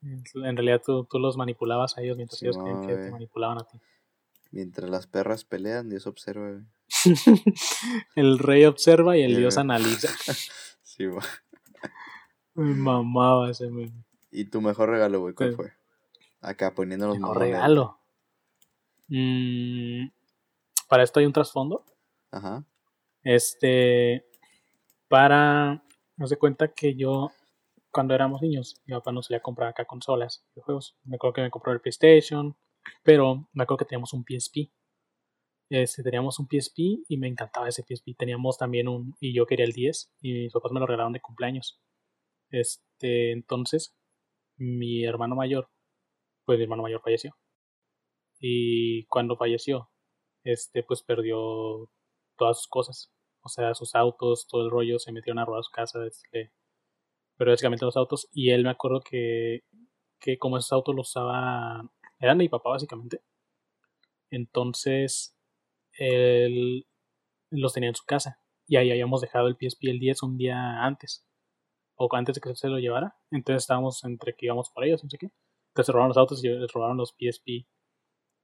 [0.00, 3.66] En realidad tú, tú los manipulabas a ellos mientras ellos creían que te manipulaban a
[3.66, 3.80] ti.
[4.52, 6.64] Mientras las perras pelean, Dios observa.
[8.14, 10.08] el rey observa y el dios analiza.
[10.82, 11.22] Sí, va.
[12.54, 14.07] Me mamaba ese meme.
[14.30, 15.34] ¿Y tu mejor regalo, güey?
[15.34, 15.56] ¿Cuál Sí.
[15.56, 15.72] fue?
[16.40, 17.52] Acá poniéndonos Mejor mamones.
[17.52, 18.00] regalo.
[19.08, 20.08] Mm,
[20.88, 21.84] para esto hay un trasfondo.
[22.30, 22.64] Ajá.
[23.22, 24.26] Este,
[25.08, 25.82] para,
[26.16, 27.30] no se cuenta que yo,
[27.90, 30.96] cuando éramos niños, mi papá nos solía comprar acá consolas, videojuegos.
[31.04, 32.56] Me acuerdo que me compró el PlayStation,
[33.02, 34.70] pero me acuerdo que teníamos un PSP.
[35.70, 38.14] Este, teníamos un PSP y me encantaba ese PSP.
[38.16, 41.20] Teníamos también un, y yo quería el 10 y mis papás me lo regalaron de
[41.20, 41.80] cumpleaños.
[42.50, 43.94] Este, entonces,
[44.58, 45.70] mi hermano mayor,
[46.44, 47.36] pues mi hermano mayor falleció.
[48.40, 49.90] Y cuando falleció,
[50.44, 51.90] este, pues perdió
[52.36, 53.12] todas sus cosas.
[53.42, 56.52] O sea, sus autos, todo el rollo, se metieron a robar su casa, este,
[57.36, 58.28] pero básicamente los autos.
[58.32, 59.64] Y él me acuerdo que,
[60.20, 61.82] que como esos autos los usaba,
[62.20, 63.22] eran de mi papá básicamente.
[64.30, 65.36] Entonces,
[65.92, 66.86] él
[67.50, 68.40] los tenía en su casa.
[68.66, 71.26] Y ahí habíamos dejado el PSP el 10 un día antes.
[71.98, 73.16] O antes de que se lo llevara.
[73.30, 75.30] Entonces estábamos entre que íbamos por ellos, no sé qué.
[75.70, 77.66] Entonces se robaron los autos y les robaron los PSP.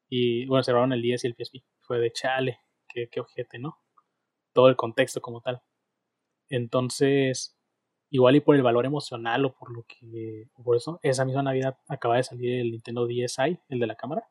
[0.08, 1.64] Y bueno, se robaron el 10 y el PSP.
[1.82, 3.78] Fue de chale, qué, qué ¿no?
[4.52, 5.62] Todo el contexto como tal.
[6.48, 7.56] Entonces,
[8.10, 10.48] igual y por el valor emocional o por lo que.
[10.62, 14.28] por eso, esa misma Navidad acaba de salir el Nintendo DSi, el de la cámara.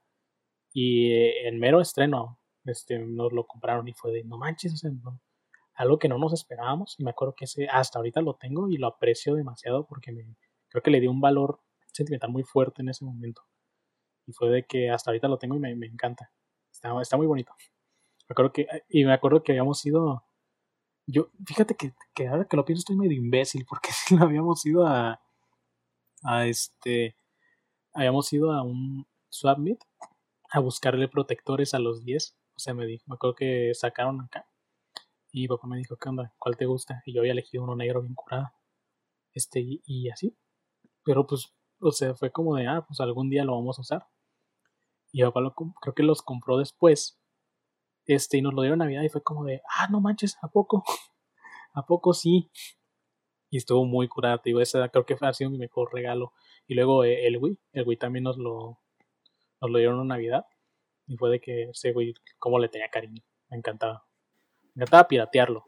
[0.74, 5.21] Y eh, en mero estreno, este, nos lo compraron y fue de no manches, no,
[5.76, 8.78] algo que no nos esperábamos y me acuerdo que ese hasta ahorita lo tengo y
[8.78, 10.24] lo aprecio demasiado porque me,
[10.69, 11.61] creo que le dio un valor
[11.91, 13.41] sentimental muy fuerte en ese momento.
[14.26, 16.32] Y fue de que hasta ahorita lo tengo y me, me encanta.
[16.71, 17.53] Está, está muy bonito.
[18.30, 20.24] Me acuerdo que, y me acuerdo que habíamos ido,
[21.05, 24.65] yo, fíjate que, que ahora que lo pienso estoy medio imbécil porque si lo habíamos
[24.65, 25.21] ido a,
[26.24, 27.15] a este,
[27.93, 29.80] habíamos ido a un swap meet
[30.51, 32.36] a buscarle protectores a los 10.
[32.55, 34.47] O sea, me dijo, me acuerdo que sacaron acá.
[35.36, 36.31] Y papá me dijo, ¿qué onda?
[36.38, 37.01] ¿Cuál te gusta?
[37.07, 38.51] Y yo había elegido uno negro bien curado.
[39.34, 40.38] Este, y, así.
[41.03, 44.07] Pero pues, o sea, fue como de, ah, pues algún día lo vamos a usar.
[45.11, 47.19] Y papá lo, creo que los compró después.
[48.05, 50.49] Este, y nos lo dieron a Navidad y fue como de, ah, no manches, ¿a
[50.49, 50.84] poco?
[51.73, 52.51] ¿A poco sí?
[53.49, 56.34] Y estuvo muy curado, digo, ese creo que ha sido mi mejor regalo.
[56.67, 58.79] Y luego eh, el Wii, el Wii también nos lo,
[59.61, 60.45] nos lo dieron en Navidad.
[61.07, 64.05] Y fue de que ese Wii, como le tenía cariño, me encantaba.
[64.76, 65.65] Me encantaba piratearlo.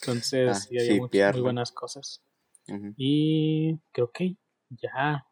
[0.00, 2.22] Entonces, Ah, sí, había muchas, muy buenas cosas.
[2.96, 4.36] Y creo que
[4.70, 5.26] ya.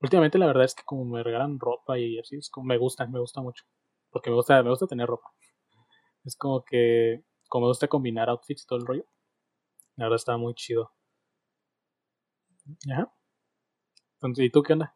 [0.00, 3.06] Últimamente la verdad es que como me regalan ropa y así, es como me gusta,
[3.06, 3.64] me gusta mucho.
[4.10, 5.30] Porque me gusta, me gusta tener ropa.
[6.24, 9.04] Es como que, como me gusta combinar outfits y todo el rollo.
[9.96, 10.92] La verdad está muy chido.
[12.90, 13.12] Ajá.
[14.14, 14.94] Entonces, ¿y tú qué onda?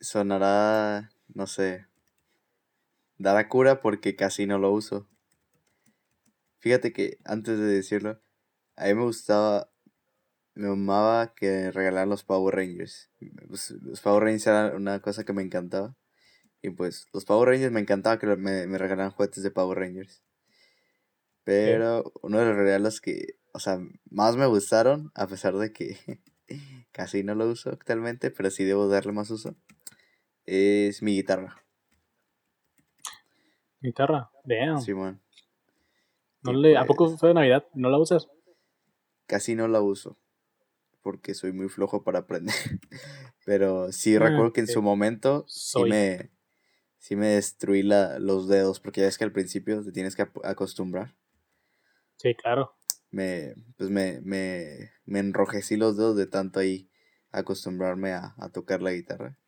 [0.00, 1.86] Sonará, no sé,
[3.18, 5.08] dará cura porque casi no lo uso.
[6.66, 8.20] Fíjate que antes de decirlo,
[8.74, 9.70] a mí me gustaba,
[10.56, 13.08] me amaba que regalaran los Power Rangers.
[13.46, 15.94] Pues, Los Power Rangers eran una cosa que me encantaba.
[16.62, 20.24] Y pues los Power Rangers me encantaba que me, me regalaran juguetes de Power Rangers.
[21.44, 23.78] Pero uno de los regalos que, o sea,
[24.10, 26.20] más me gustaron, a pesar de que
[26.90, 29.54] casi no lo uso actualmente, pero sí debo darle más uso,
[30.46, 31.64] es mi guitarra.
[33.80, 34.32] Guitarra.
[34.42, 34.80] Damn.
[34.80, 35.22] Simón.
[36.42, 37.66] No le, ¿A pues, poco fue de Navidad?
[37.74, 38.28] ¿No la usas?
[39.26, 40.18] casi no la uso
[41.02, 42.54] porque soy muy flojo para aprender.
[43.46, 46.32] Pero sí Ah, recuerdo que en su momento sí me,
[46.98, 50.28] sí me destruí la, los dedos porque ya es que al principio te tienes que
[50.44, 51.16] acostumbrar.
[52.16, 52.76] Sí, claro.
[53.10, 56.88] Me, pues me, me, me enrojecí los dedos de tanto ahí
[57.32, 59.38] acostumbrarme a, a tocar la guitarra.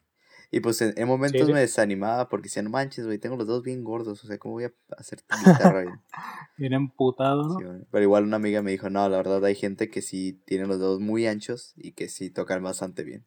[0.50, 1.52] Y pues en, en momentos sí.
[1.52, 4.54] me desanimaba porque decía, no manches, güey, tengo los dedos bien gordos, o sea, ¿cómo
[4.54, 6.00] voy a hacer tu guitarra bien?
[6.56, 7.58] Bien emputado, ¿no?
[7.58, 7.86] Sí.
[7.90, 10.78] Pero igual una amiga me dijo, no, la verdad hay gente que sí tiene los
[10.78, 13.26] dedos muy anchos y que sí tocan bastante bien.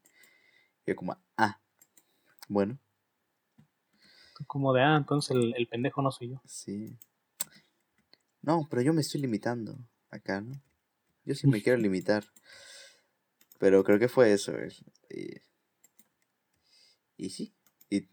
[0.85, 1.61] Y yo como, ah,
[2.49, 2.79] bueno,
[4.47, 6.41] Como de, ah, entonces el, el pendejo no soy yo.
[6.45, 6.97] sí.
[8.41, 9.77] No, pero yo me estoy limitando
[10.09, 10.59] acá, ¿no?
[11.25, 12.23] Yo sí me quiero limitar.
[13.59, 14.71] Pero creo que fue eso, güey.
[15.09, 15.39] Y,
[17.21, 17.53] y sí.
[17.89, 18.07] Y,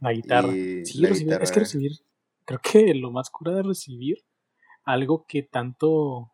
[0.00, 0.48] La guitarra.
[0.54, 1.92] y Sí, la recibir, es que recibir,
[2.44, 4.24] creo que lo más cura de recibir
[4.84, 6.32] algo que tanto,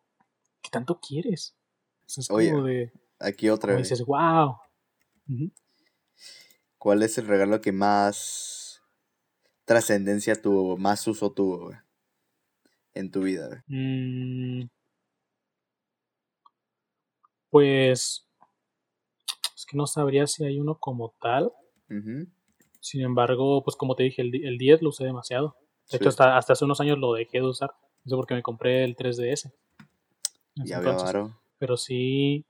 [0.61, 1.55] que tanto quieres.
[2.07, 3.89] Es como Oye, de, Aquí otra como vez.
[3.89, 4.57] dices, wow.
[6.77, 8.83] ¿Cuál es el regalo que más
[9.65, 11.77] trascendencia tuvo, más uso tuvo, güey,
[12.93, 13.63] en tu vida?
[13.67, 14.63] Mm,
[17.49, 18.27] pues,
[19.55, 21.51] es que no sabría si hay uno como tal.
[22.79, 25.55] Sin embargo, pues como te dije, el, el 10 lo usé demasiado.
[25.91, 27.71] De hecho, hasta, hasta hace unos años lo dejé de usar.
[28.05, 29.51] Eso porque me compré el 3DS.
[30.55, 31.21] en ese ya veo, entonces.
[31.57, 32.45] Pero sí,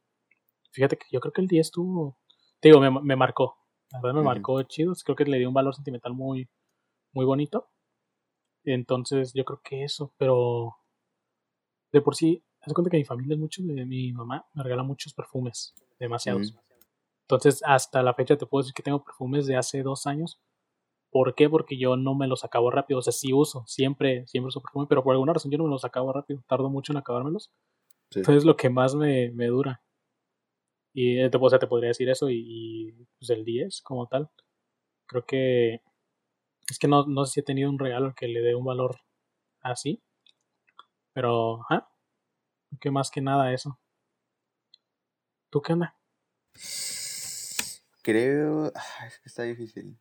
[0.72, 2.18] fíjate que yo creo que el 10 tuvo,
[2.60, 3.58] te digo, me, me marcó.
[3.92, 4.94] La verdad me marcó chido.
[5.04, 6.48] Creo que le dio un valor sentimental muy,
[7.12, 7.68] muy bonito.
[8.64, 10.76] Entonces yo creo que eso, pero
[11.92, 14.84] de por sí, haz cuenta que mi familia es mucho de mi mamá, me regala
[14.84, 16.56] muchos perfumes, demasiados.
[17.36, 20.40] Entonces hasta la fecha te puedo decir que tengo perfumes de hace dos años.
[21.12, 21.50] ¿Por qué?
[21.50, 23.00] Porque yo no me los acabo rápido.
[23.00, 25.70] O sea, sí uso, siempre, siempre uso perfume, pero por alguna razón yo no me
[25.70, 26.44] los acabo rápido.
[26.48, 27.52] Tardo mucho en acabármelos.
[28.12, 28.20] Sí.
[28.20, 29.82] Entonces es lo que más me, me dura.
[30.94, 34.08] Y eh, te, o sea, te podría decir eso y, y, pues el 10 como
[34.08, 34.30] tal.
[35.06, 35.82] Creo que
[36.70, 38.98] es que no, no sé si he tenido un regalo que le dé un valor
[39.62, 40.02] así.
[41.14, 41.90] Pero, ajá.
[42.70, 43.78] Creo que más que nada eso.
[45.50, 45.96] ¿Tú qué onda?
[48.02, 48.72] Creo.
[48.76, 49.98] ah, Es que está difícil.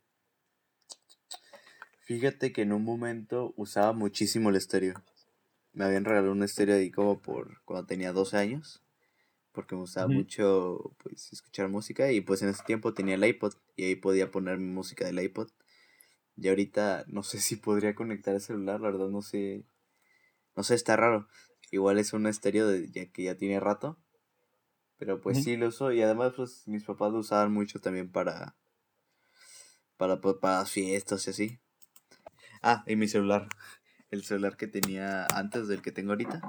[2.03, 5.03] Fíjate que en un momento usaba muchísimo el estéreo.
[5.73, 8.83] Me habían regalado un estéreo ahí como por cuando tenía 12 años.
[9.53, 12.11] Porque me gustaba mucho pues escuchar música.
[12.13, 13.55] Y pues en ese tiempo tenía el iPod.
[13.77, 15.51] Y ahí podía poner mi música del iPod.
[16.37, 19.65] Y ahorita no sé si podría conectar el celular, la verdad no sé.
[20.57, 21.29] No sé, está raro.
[21.71, 23.99] Igual es un estéreo de, ya que ya tiene rato.
[25.01, 25.91] Pero pues sí lo uso.
[25.91, 28.55] Y además pues mis papás lo usaban mucho también para.
[29.97, 31.59] Para, pues, para fiestas y así.
[32.63, 33.49] Ah, y mi celular.
[34.11, 36.41] el celular que tenía antes del que tengo ahorita.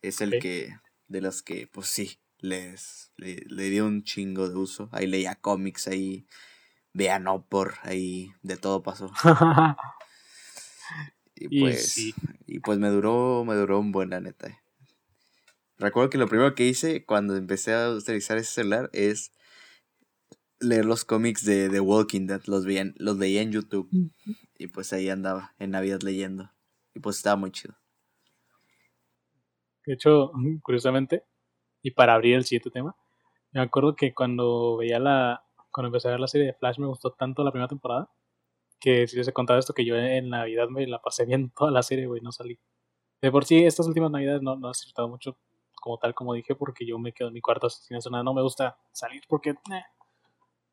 [0.00, 0.76] Es el que,
[1.08, 4.88] de los que, pues sí, les, le, le dio un chingo de uso.
[4.92, 6.26] Ahí leía cómics, ahí
[6.92, 9.12] veía no por, ahí de todo pasó.
[11.34, 14.61] y pues, y, pues me duró, me duró un buen, la neta.
[15.82, 19.32] Recuerdo que lo primero que hice cuando empecé a utilizar ese celular es
[20.60, 23.90] leer los cómics de The Walking Dead, los veía, los veía en YouTube.
[24.56, 26.52] Y pues ahí andaba, en Navidad leyendo.
[26.94, 27.74] Y pues estaba muy chido.
[29.84, 30.30] De hecho,
[30.62, 31.24] curiosamente,
[31.82, 32.94] y para abrir el siguiente tema,
[33.50, 35.42] me acuerdo que cuando veía la.
[35.72, 38.08] Cuando empecé a ver la serie de Flash me gustó tanto la primera temporada.
[38.78, 41.72] Que si les he contado esto, que yo en Navidad me la pasé bien toda
[41.72, 42.60] la serie, güey, no salí.
[43.20, 45.36] De por sí, estas últimas Navidades no, no he disfrutado mucho
[45.82, 48.22] como tal como dije, porque yo me quedo en mi cuarto sin nada.
[48.22, 49.84] No me gusta salir porque eh,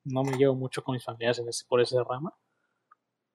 [0.05, 2.33] no me llevo mucho con mis familiares en ese, por esa rama.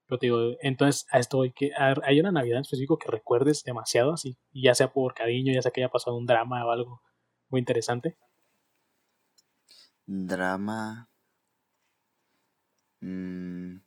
[0.07, 4.13] Pero te digo, entonces a esto que hay una Navidad en específico que recuerdes demasiado
[4.13, 7.03] así, ya sea por cariño, ya sea que haya pasado un drama o algo
[7.49, 8.17] muy interesante.
[10.07, 11.09] Drama.
[13.01, 13.79] Mm,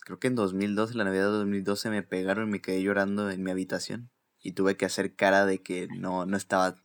[0.00, 3.42] creo que en 2012, la Navidad de 2012, me pegaron y me quedé llorando en
[3.42, 4.10] mi habitación.
[4.42, 6.83] Y tuve que hacer cara de que no, no estaba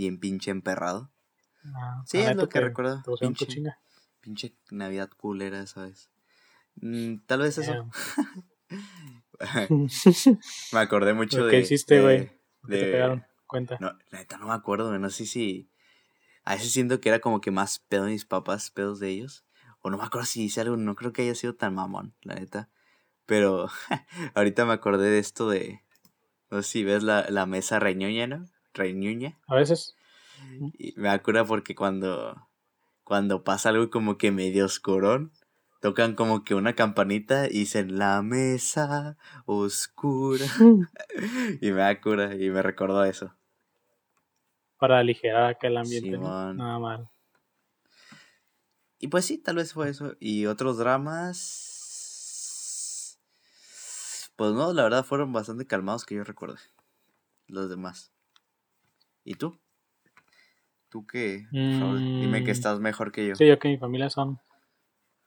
[0.00, 1.10] bien pinche emperrado.
[1.74, 3.02] Ah, sí, es lo que recuerdo.
[3.20, 3.46] Pinche,
[4.20, 6.10] pinche Navidad culera, ¿sabes?
[6.76, 7.90] Mm, tal vez eso.
[10.72, 11.50] me acordé mucho de.
[11.50, 12.30] ¿Qué hiciste, güey?
[12.62, 13.26] De, te pegaron?
[13.46, 13.76] Cuenta.
[13.80, 15.70] No, la neta no me acuerdo, no sé si.
[16.44, 19.44] A veces siento que era como que más pedo de mis papás, pedos de ellos.
[19.82, 22.34] O no me acuerdo si hice algo, no creo que haya sido tan mamón, la
[22.34, 22.70] neta.
[23.26, 23.68] Pero
[24.34, 25.82] ahorita me acordé de esto de.
[26.50, 28.46] No sé si ves la, la mesa reñoña, ¿no?
[28.74, 29.38] Reñuña.
[29.46, 29.96] A veces.
[30.78, 32.48] Y me acuerdo porque cuando.
[33.04, 35.32] Cuando pasa algo como que medio oscurón,
[35.80, 39.16] tocan como que una campanita y dicen la mesa
[39.46, 40.46] oscura.
[41.60, 43.34] y me da cura y me recordó eso.
[44.78, 46.16] Para aligerar aquel ambiente.
[46.16, 47.10] Nada mal.
[48.98, 50.14] Y pues sí, tal vez fue eso.
[50.20, 51.66] Y otros dramas.
[54.36, 56.60] Pues no, la verdad fueron bastante calmados que yo recuerde.
[57.46, 58.12] Los demás.
[59.24, 59.58] ¿Y tú?
[60.88, 61.46] ¿Tú qué?
[61.52, 62.56] dime que mm.
[62.56, 63.34] estás mejor que yo.
[63.36, 64.40] Sí, yo que mi familia son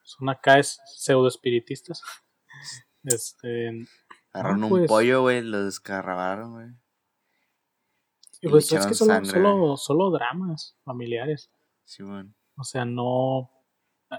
[0.03, 2.01] son acá es pseudo espiritistas.
[3.05, 3.85] Este.
[4.31, 6.67] Agarraron un pues pollo, güey, lo descarrabaron, güey.
[8.41, 11.51] Y pues es que solo, solo, solo, dramas familiares.
[11.83, 12.33] Sí, bueno.
[12.55, 13.51] O sea, no,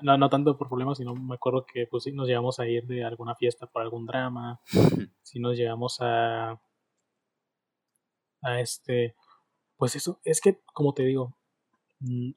[0.02, 2.86] no, no tanto por problemas, sino me acuerdo que pues sí nos llegamos a ir
[2.86, 4.60] de alguna fiesta por algún drama.
[5.22, 6.60] si nos llegamos a.
[8.42, 9.14] a este.
[9.84, 11.36] Pues eso, es que, como te digo,
[12.00, 12.30] mm,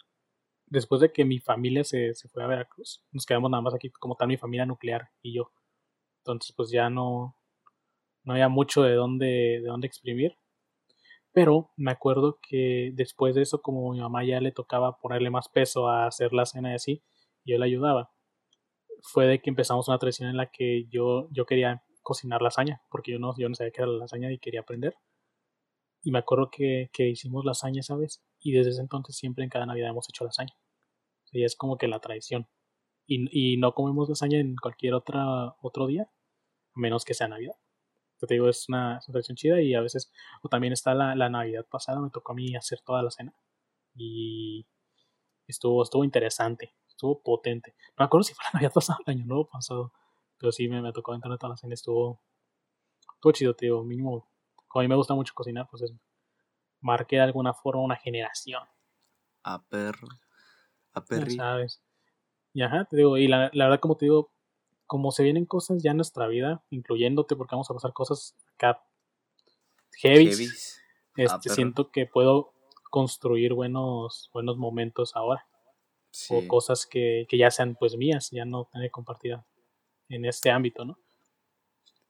[0.66, 3.90] después de que mi familia se, se fue a Veracruz, nos quedamos nada más aquí
[3.90, 5.54] como tal mi familia nuclear y yo.
[6.20, 7.38] Entonces pues ya no,
[8.26, 10.38] no había mucho de dónde, de dónde exprimir.
[11.32, 15.48] Pero me acuerdo que después de eso, como mi mamá ya le tocaba ponerle más
[15.48, 17.04] peso a hacer la cena y así,
[17.46, 18.12] yo le ayudaba.
[19.04, 23.14] Fue de que empezamos una tradición en la que yo, yo quería cocinar lasaña, porque
[23.14, 24.96] yo no, yo no sabía qué era la lasaña y quería aprender.
[26.08, 28.24] Y me acuerdo que, que hicimos lasaña, ¿sabes?
[28.40, 30.54] Y desde ese entonces siempre en cada Navidad hemos hecho lasaña.
[31.26, 32.48] O es como que la tradición.
[33.06, 37.56] Y, y, no comemos lasaña en cualquier otra, otro día, a menos que sea Navidad.
[38.22, 40.10] te digo, es una, tradición chida y a veces,
[40.44, 43.36] o también está la, la, Navidad pasada, me tocó a mí hacer toda la cena.
[43.94, 44.66] Y
[45.46, 47.76] estuvo, estuvo interesante, estuvo potente.
[47.98, 49.92] No me acuerdo si fue la Navidad pasada el año nuevo pasado,
[50.38, 52.22] pero sí me, me tocó entrar toda la cena, estuvo,
[53.16, 54.30] estuvo chido, te digo, mínimo
[54.74, 55.94] a mí me gusta mucho cocinar, pues es,
[56.82, 58.64] marqué de alguna forma una generación.
[59.44, 60.08] A perro.
[60.94, 61.36] A perri.
[61.36, 61.82] sabes.
[62.54, 64.32] Y ajá, te digo, y la, verdad, como te digo,
[64.86, 68.84] como se vienen cosas ya en nuestra vida, incluyéndote, porque vamos a pasar cosas acá
[69.98, 70.50] heavy.
[71.16, 72.54] Este, siento que puedo
[72.90, 75.48] construir buenos, buenos momentos ahora.
[76.30, 79.46] O cosas que, que, ya sean pues mías, ya no tener compartida
[80.10, 80.98] en este ámbito, ¿no?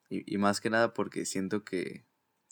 [0.10, 2.07] Y, y más que nada porque siento que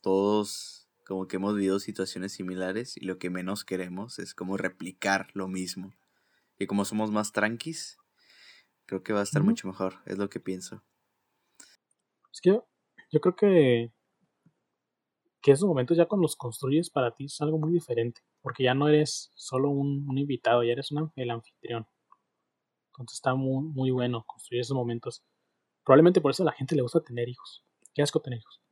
[0.05, 5.29] todos como que hemos vivido situaciones similares y lo que menos queremos es como replicar
[5.33, 5.95] lo mismo.
[6.59, 7.97] Y como somos más tranquis,
[8.85, 10.83] creo que va a estar mucho mejor, es lo que pienso.
[12.31, 13.91] Es que yo, creo que,
[15.41, 18.75] que esos momentos ya cuando los construyes para ti es algo muy diferente, porque ya
[18.75, 21.87] no eres solo un, invitado, ya eres el anfitrión.
[22.89, 25.23] Entonces está muy, muy bueno construir esos momentos.
[25.83, 27.65] Probablemente por eso a la gente le gusta tener hijos.
[27.95, 28.64] Qué asco tener hijos.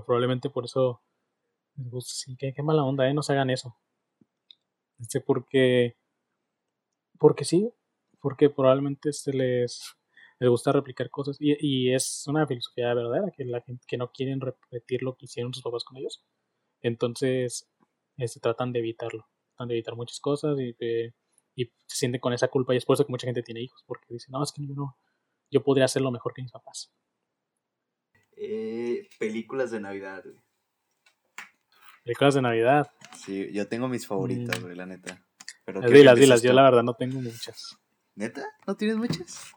[0.00, 1.02] Probablemente por eso
[2.00, 3.14] sí, qué, mala onda, ¿eh?
[3.14, 3.76] No se hagan eso.
[4.98, 5.96] Este, porque.
[7.18, 7.72] Porque sí,
[8.20, 9.94] porque probablemente se les.
[10.38, 14.10] les gusta replicar cosas y, y es una filosofía verdadera que la gente que no
[14.12, 16.24] quieren repetir lo que hicieron sus papás con ellos
[16.82, 17.70] entonces
[18.16, 21.12] este, tratan de evitarlo tratan de evitar muchas cosas y, eh,
[21.54, 23.84] y se sienten con esa culpa y es por eso que mucha gente tiene hijos
[23.86, 24.96] porque dicen no es que yo no
[25.50, 26.92] yo podría hacerlo mejor que mis papás
[28.36, 30.36] eh, películas de Navidad güey.
[32.04, 32.90] películas de Navidad.
[33.16, 35.24] Sí yo tengo mis favoritas güey la neta.
[35.64, 37.78] Pero ¿qué dilas dilas yo la verdad no tengo muchas.
[38.14, 39.54] Neta no tienes muchas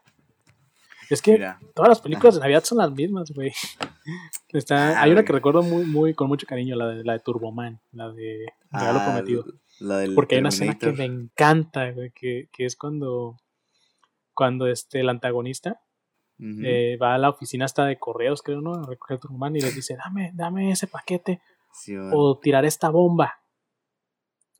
[1.10, 1.38] es que
[1.74, 3.52] todas las películas de Navidad son las mismas, güey.
[4.52, 7.18] Está, ah, hay una que recuerdo muy, muy, con mucho cariño, la de, la de
[7.20, 9.44] Turboman, la de Regalo ah, Prometido.
[9.80, 13.36] La del Porque hay una escena que me encanta, güey, que, que es cuando,
[14.32, 15.80] cuando este, el antagonista
[16.38, 18.74] eh, va a la oficina hasta de correos, creo, ¿no?
[18.74, 21.40] A recoger Turboman y le dice, dame, dame ese paquete
[22.12, 23.40] o tirar esta bomba.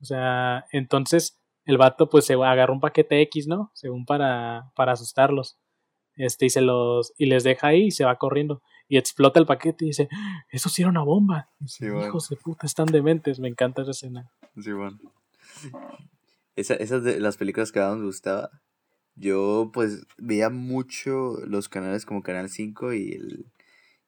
[0.00, 3.70] O sea, entonces el vato pues se agarra un paquete X, ¿no?
[3.74, 5.58] Según para, para asustarlos
[6.16, 8.62] este, y se los, y les deja ahí y se va corriendo.
[8.88, 10.08] Y explota el paquete y dice,
[10.48, 11.50] eso sí era una bomba.
[11.80, 14.30] Hijos de puta, están dementes, me encanta esa escena.
[14.56, 14.98] Sí, bueno.
[16.54, 18.50] Esa, esas de las películas que más me gustaba.
[19.16, 23.46] Yo pues veía mucho los canales como Canal 5 y el,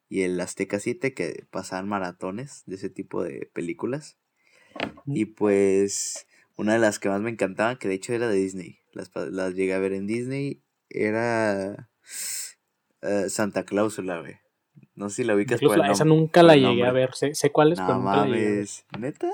[0.08, 4.18] y el Azteca 7 que pasaban maratones de ese tipo de películas.
[5.06, 8.80] Y pues una de las que más me encantaban, que de hecho era de Disney.
[8.92, 10.62] Las, las llegué a ver en Disney.
[10.90, 11.88] Era
[13.02, 14.36] eh, Santa Cláusula, güey.
[14.94, 17.14] No sé si la ubicas por el Esa nunca la llegué a ver.
[17.14, 18.84] Sé, sé cuál es, no, mames.
[18.98, 19.30] ¿Neta?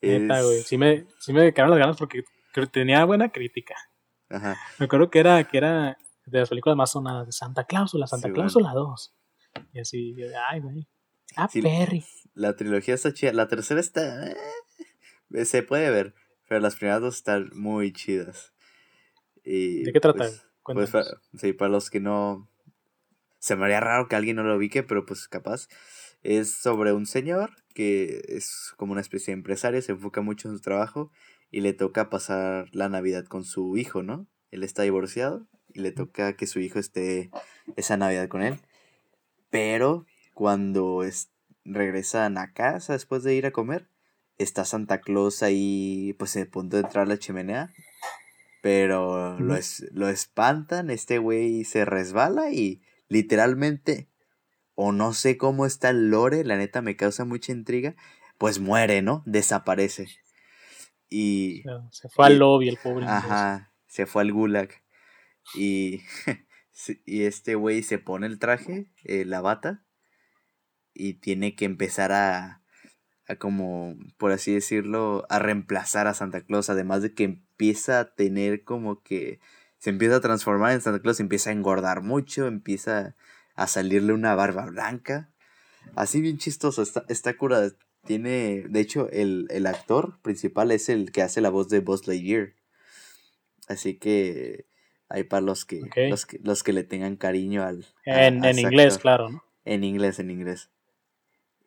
[0.00, 0.62] Neta, güey.
[0.62, 2.22] Sí me, sí me quedaron las ganas porque
[2.72, 3.74] tenía buena crítica.
[4.30, 4.56] Ajá.
[4.78, 8.30] Me acuerdo que era, que era de las películas más sonadas de Santa Cláusula, Santa
[8.32, 9.14] Cláusula 2.
[9.72, 10.16] Y así,
[10.50, 10.88] ay, güey.
[11.36, 12.04] Ah, Perry.
[12.34, 13.32] La trilogía está chida.
[13.32, 14.28] La tercera está.
[15.32, 16.14] Eh, se puede ver.
[16.48, 18.52] Pero las primeras dos están muy chidas.
[19.44, 20.28] ¿De qué trata?
[20.64, 22.48] Pues, pues sí, para los que no.
[23.38, 25.68] Se me haría raro que alguien no lo ubique, pero pues capaz.
[26.22, 30.56] Es sobre un señor que es como una especie de empresario, se enfoca mucho en
[30.56, 31.10] su trabajo
[31.50, 34.26] y le toca pasar la Navidad con su hijo, ¿no?
[34.50, 37.30] Él está divorciado y le toca que su hijo esté
[37.76, 38.58] esa Navidad con él.
[39.50, 41.30] Pero cuando es,
[41.64, 43.88] regresan a casa después de ir a comer,
[44.38, 47.70] está Santa Claus ahí pues en el punto de entrar a la chimenea
[48.60, 54.09] pero lo, es, lo espantan, este güey se resbala y literalmente,
[54.82, 57.96] o no sé cómo está el lore, la neta me causa mucha intriga,
[58.38, 59.22] pues muere, ¿no?
[59.26, 60.08] Desaparece.
[61.10, 61.64] Y...
[61.90, 63.04] Se fue al lobby el pobre.
[63.06, 64.70] Ajá, se fue al gulag.
[65.54, 66.00] Y,
[67.04, 69.84] y este güey se pone el traje, eh, la bata,
[70.94, 72.62] y tiene que empezar a,
[73.28, 78.14] a como, por así decirlo, a reemplazar a Santa Claus, además de que empieza a
[78.14, 79.40] tener como que
[79.76, 83.14] se empieza a transformar en Santa Claus, empieza a engordar mucho, empieza
[83.54, 85.30] a salirle una barba blanca.
[85.94, 87.72] Así bien chistoso, está, está curada.
[88.06, 92.54] Tiene, de hecho, el, actor principal es el que hace la voz de Buzz Lightyear.
[93.68, 94.66] Así que
[95.08, 97.84] hay para los que, los que, los que le tengan cariño al...
[98.04, 99.44] En, en inglés, claro, ¿no?
[99.64, 100.70] En inglés, en inglés.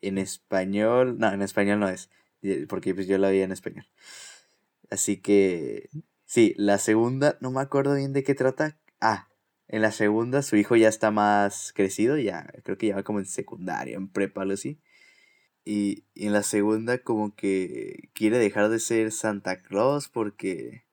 [0.02, 2.10] En español, no, en español no es,
[2.68, 3.88] porque pues yo la vi en español.
[4.90, 5.90] Así que,
[6.26, 8.78] sí, la segunda, no me acuerdo bien de qué trata.
[9.00, 9.30] Ah,
[9.74, 13.18] en la segunda su hijo ya está más crecido, ya creo que ya va como
[13.18, 14.80] en secundaria, en prepa, así.
[15.66, 20.86] Y, y, en la segunda como que quiere dejar de ser Santa Claus porque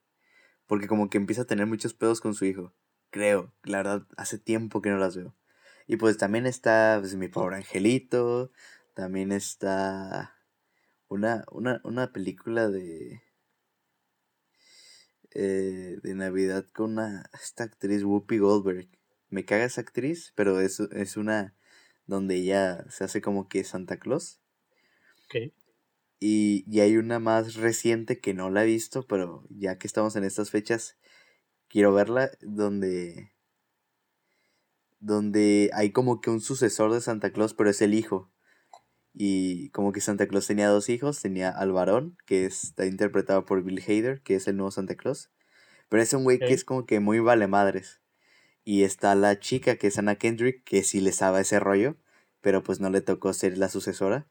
[0.66, 2.72] porque como que empieza a tener muchos pedos con su hijo.
[3.10, 5.36] Creo, la verdad, hace tiempo que no las veo.
[5.86, 8.50] Y pues también está pues, mi pobre angelito,
[8.94, 10.36] también está
[11.08, 13.22] una, una, una película de
[15.32, 18.88] eh, de Navidad con una, esta actriz Whoopi Goldberg.
[19.28, 21.54] Me caga esa actriz, pero es, es una
[22.06, 24.40] donde ella se hace como que Santa Claus.
[26.18, 30.16] Y, y hay una más reciente que no la he visto, pero ya que estamos
[30.16, 30.98] en estas fechas,
[31.68, 33.32] quiero verla, donde
[35.00, 38.29] donde hay como que un sucesor de Santa Claus, pero es el hijo.
[39.22, 43.62] Y como que Santa Claus tenía dos hijos, tenía al varón, que está interpretado por
[43.62, 45.30] Bill Hader, que es el nuevo Santa Claus.
[45.90, 48.00] Pero es un güey que es como que muy vale madres.
[48.64, 51.98] Y está la chica, que es Anna Kendrick, que sí le sabe ese rollo,
[52.40, 54.26] pero pues no le tocó ser la sucesora.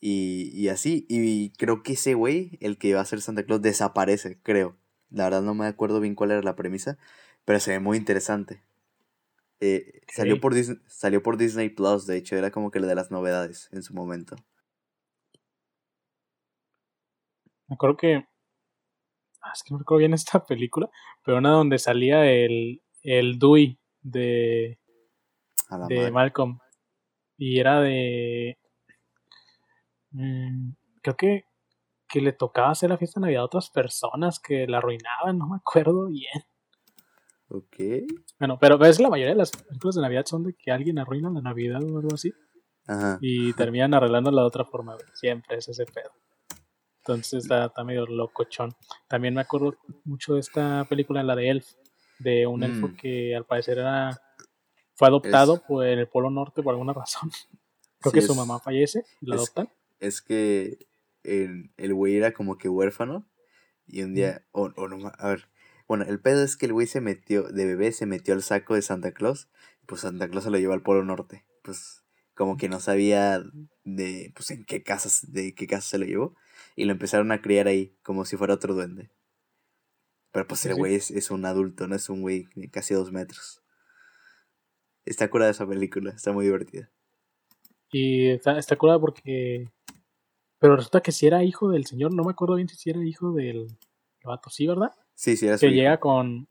[0.00, 3.60] Y, y así, y creo que ese güey, el que iba a ser Santa Claus,
[3.60, 4.78] desaparece, creo.
[5.10, 6.96] La verdad no me acuerdo bien cuál era la premisa,
[7.44, 8.62] pero se ve muy interesante.
[9.60, 12.94] Eh, salió, por Disney, salió por Disney Plus, de hecho, era como que la de
[12.94, 14.36] las novedades en su momento.
[17.66, 18.26] Me acuerdo que.
[19.42, 20.88] Ah, es que no recuerdo bien esta película,
[21.24, 24.78] pero una donde salía el, el Dewey de,
[25.70, 26.10] de madre.
[26.10, 26.58] Malcolm.
[27.36, 28.58] Y era de.
[30.12, 30.70] mm,
[31.02, 31.44] creo que,
[32.08, 35.48] que le tocaba hacer la fiesta de Navidad a otras personas que la arruinaban, no
[35.48, 36.44] me acuerdo bien.
[37.48, 37.76] Ok.
[38.38, 40.98] Bueno, pero es que la mayoría de las películas de Navidad son de que alguien
[40.98, 42.32] arruina la Navidad o algo así.
[42.86, 43.18] Ajá.
[43.20, 44.96] Y terminan arreglándola de otra forma.
[45.14, 46.10] Siempre es ese pedo.
[46.98, 48.74] Entonces está, está medio locochón.
[49.08, 51.66] También me acuerdo mucho de esta película, la de Elf,
[52.18, 52.96] de un elfo Mm.
[52.96, 54.20] que al parecer era
[54.94, 57.30] fue adoptado Es- por el Polo Norte por alguna razón.
[58.00, 59.70] Creo Sí, que su mamá fallece y lo es- adoptan.
[60.00, 60.78] Es que
[61.24, 63.26] el, el güey era como que huérfano.
[63.86, 64.14] Y un Mm.
[64.14, 64.42] día.
[64.52, 65.48] O, o no ma- A ver.
[65.88, 67.44] Bueno, el pedo es que el güey se metió.
[67.44, 69.48] De bebé se metió al saco de Santa Claus.
[69.82, 71.46] Y pues Santa Claus se lo llevó al Polo Norte.
[71.62, 73.42] Pues como que no sabía
[73.84, 74.30] de.
[74.34, 75.32] Pues en qué casas.
[75.32, 76.36] De qué casa se lo llevó.
[76.76, 77.96] Y lo empezaron a criar ahí.
[78.02, 79.10] Como si fuera otro duende.
[80.30, 80.78] Pero pues el sí.
[80.78, 83.62] güey es, es un adulto, no es un güey de casi dos metros.
[85.04, 86.90] Está curada esa película, está muy divertida.
[87.90, 89.70] Y está, está curada porque.
[90.58, 93.32] Pero resulta que si era hijo del señor, no me acuerdo bien si era hijo
[93.32, 93.78] del
[94.22, 94.92] vato, ¿sí, verdad?
[95.18, 95.74] Sí, sí, era su Que hijo.
[95.74, 96.46] llega con,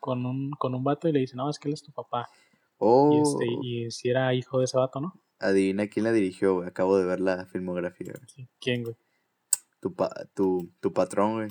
[0.00, 2.28] con, un, con un vato y le dice, no, es que él es tu papá.
[2.78, 5.12] Oh, Y, este, y si era hijo de ese vato, ¿no?
[5.40, 6.66] adivina quién la dirigió, güey.
[6.68, 8.48] Acabo de ver la filmografía, güey.
[8.60, 8.96] ¿Quién, güey?
[9.80, 11.48] Tu, pa- tu, tu patrón, güey.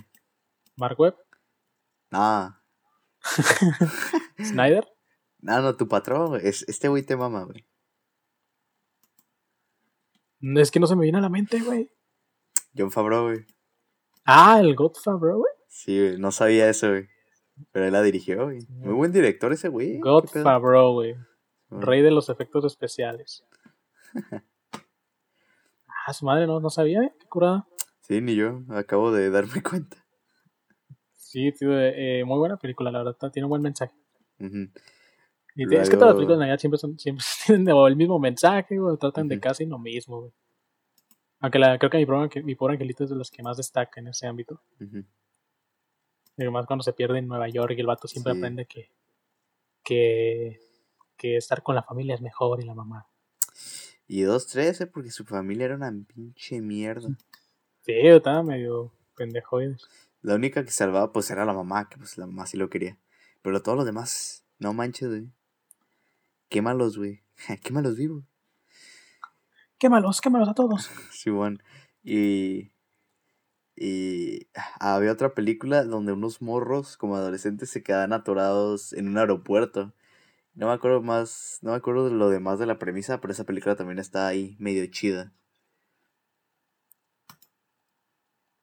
[0.75, 1.15] ¿Mark Webb?
[2.11, 2.51] Nah.
[4.43, 4.85] ¿Snyder?
[5.39, 6.41] No, no, tu patrón, güey.
[6.45, 7.65] Es, este güey te mama, güey.
[10.61, 11.89] Es que no se me viene a la mente, güey.
[12.77, 13.45] John Favreau, güey.
[14.25, 15.53] Ah, el Godfather, güey.
[15.67, 16.17] Sí, güey.
[16.19, 17.07] No sabía eso, güey.
[17.71, 18.59] Pero él la dirigió, güey.
[18.69, 19.99] Muy buen director ese güey.
[19.99, 21.15] Godfather, güey.
[21.69, 23.43] Rey de los efectos especiales.
[26.05, 27.13] Ah, su madre, no, no sabía, ¿eh?
[27.19, 27.67] Qué curada.
[27.99, 28.61] Sí, ni yo.
[28.69, 29.97] Acabo de darme cuenta.
[31.11, 33.29] Sí, tío, eh, muy buena película, la verdad.
[33.31, 33.93] Tiene un buen mensaje.
[34.39, 34.69] Ujú.
[35.55, 37.95] Y te- es que todas las Luego- películas de Navidad siempre, son, siempre tienen el
[37.97, 40.31] mismo mensaje, o tratan de casi lo mismo, güey.
[41.41, 43.99] Aunque la, creo que mi, pobre, mi pobre angelito es de los que más destaca
[43.99, 44.61] en ese ámbito.
[44.79, 45.03] Ujú.
[46.37, 48.39] Y además cuando se pierde en Nueva York y el vato siempre Sí.
[48.39, 48.91] aprende que,
[49.83, 50.59] que,
[51.17, 53.07] que estar con la familia es mejor y la mamá.
[54.07, 57.09] Y 2-13 porque su familia era una pinche mierda.
[57.81, 59.59] Sí, estaba medio pendejo.
[59.61, 59.75] ¿eh?
[60.21, 62.97] La única que salvaba pues era la mamá, que pues la mamá sí lo quería.
[63.41, 65.29] Pero todos los demás, no manches, güey.
[66.49, 67.21] Quémalos, güey.
[67.63, 68.23] Quémalos vivos.
[69.77, 70.89] Quémalos, quémalos a todos.
[71.11, 71.57] Sí, bueno.
[72.03, 72.71] Y.
[73.77, 74.47] Y.
[74.79, 79.93] Había otra película donde unos morros como adolescentes se quedan atorados en un aeropuerto.
[80.55, 81.59] No me acuerdo más.
[81.61, 84.55] No me acuerdo de lo demás de la premisa, pero esa película también está ahí
[84.59, 85.31] medio chida.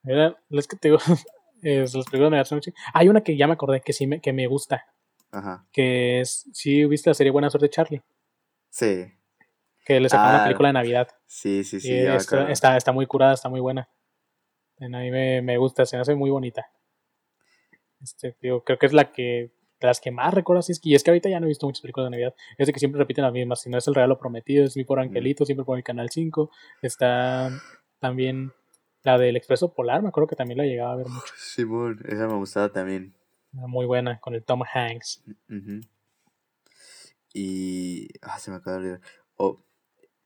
[0.04, 0.98] Era, es que te digo,
[1.62, 2.80] es, las películas son muy chidas.
[2.92, 4.84] Hay una que ya me acordé que sí me, que me gusta.
[5.30, 5.66] Ajá.
[5.72, 8.02] Que es, sí viste la serie Buena Suerte Charlie.
[8.70, 9.12] Sí.
[9.84, 11.08] Que le sacaron Ah, una película de Navidad.
[11.26, 11.92] Sí, sí, sí.
[11.92, 12.52] y ya me está, acuerdo.
[12.52, 13.88] está, está muy curada, está muy buena.
[14.92, 16.66] A mí me, me gusta, se me hace muy bonita.
[18.02, 20.88] Este, digo, creo que es la que de las que más recuerdo así es que,
[20.90, 22.34] y es que ahorita ya no he visto muchas películas de Navidad.
[22.58, 23.60] Es de que siempre repiten las mismas.
[23.60, 26.50] Si no es el regalo prometido, es mi por angelito, siempre por el canal 5.
[26.82, 27.50] Está
[27.98, 28.52] también
[29.02, 31.34] la del Expreso Polar, me acuerdo que también la llegaba a ver mucho.
[31.36, 33.14] Simón, esa me gustaba también.
[33.52, 35.22] Muy buena, con el Tom Hanks.
[37.32, 38.08] Y.
[38.22, 39.00] Ah, se me acaba de olvidar.
[39.36, 39.60] Oh,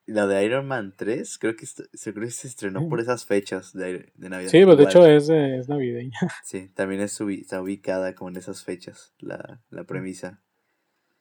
[0.09, 2.89] la de Iron Man 3, creo que, se- creo que se estrenó Mm.
[2.89, 4.51] por esas fechas de, de Navidad.
[4.51, 6.19] Sí, pues de hecho es, es navideña.
[6.45, 10.43] Sí, también es ubi- está ubicada como en esas fechas, la, la premisa.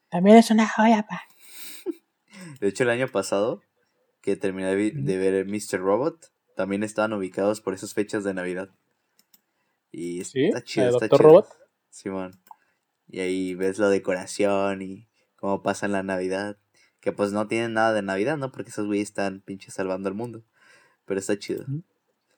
[0.09, 1.21] También es una joya, pa.
[2.61, 3.61] De hecho, el año pasado,
[4.21, 5.05] que terminé de, vi- Ujú.
[5.05, 5.79] de ver Mr.
[5.79, 8.69] Robot, también estaban ubicados por esas fechas de Navidad.
[9.91, 11.17] Y está ¿La chido, está Dr.
[11.19, 11.29] chido.
[11.29, 11.47] Robot?
[11.89, 12.39] Simón.
[13.07, 15.07] Y ahí ves la decoración y
[15.37, 16.57] cómo pasa la Navidad.
[17.07, 18.51] Que pues no tienen nada de Navidad, ¿no?
[18.51, 20.43] Porque esos güeyes están pinches salvando al mundo.
[21.05, 21.63] Pero está chido.
[21.63, 21.81] Ujú.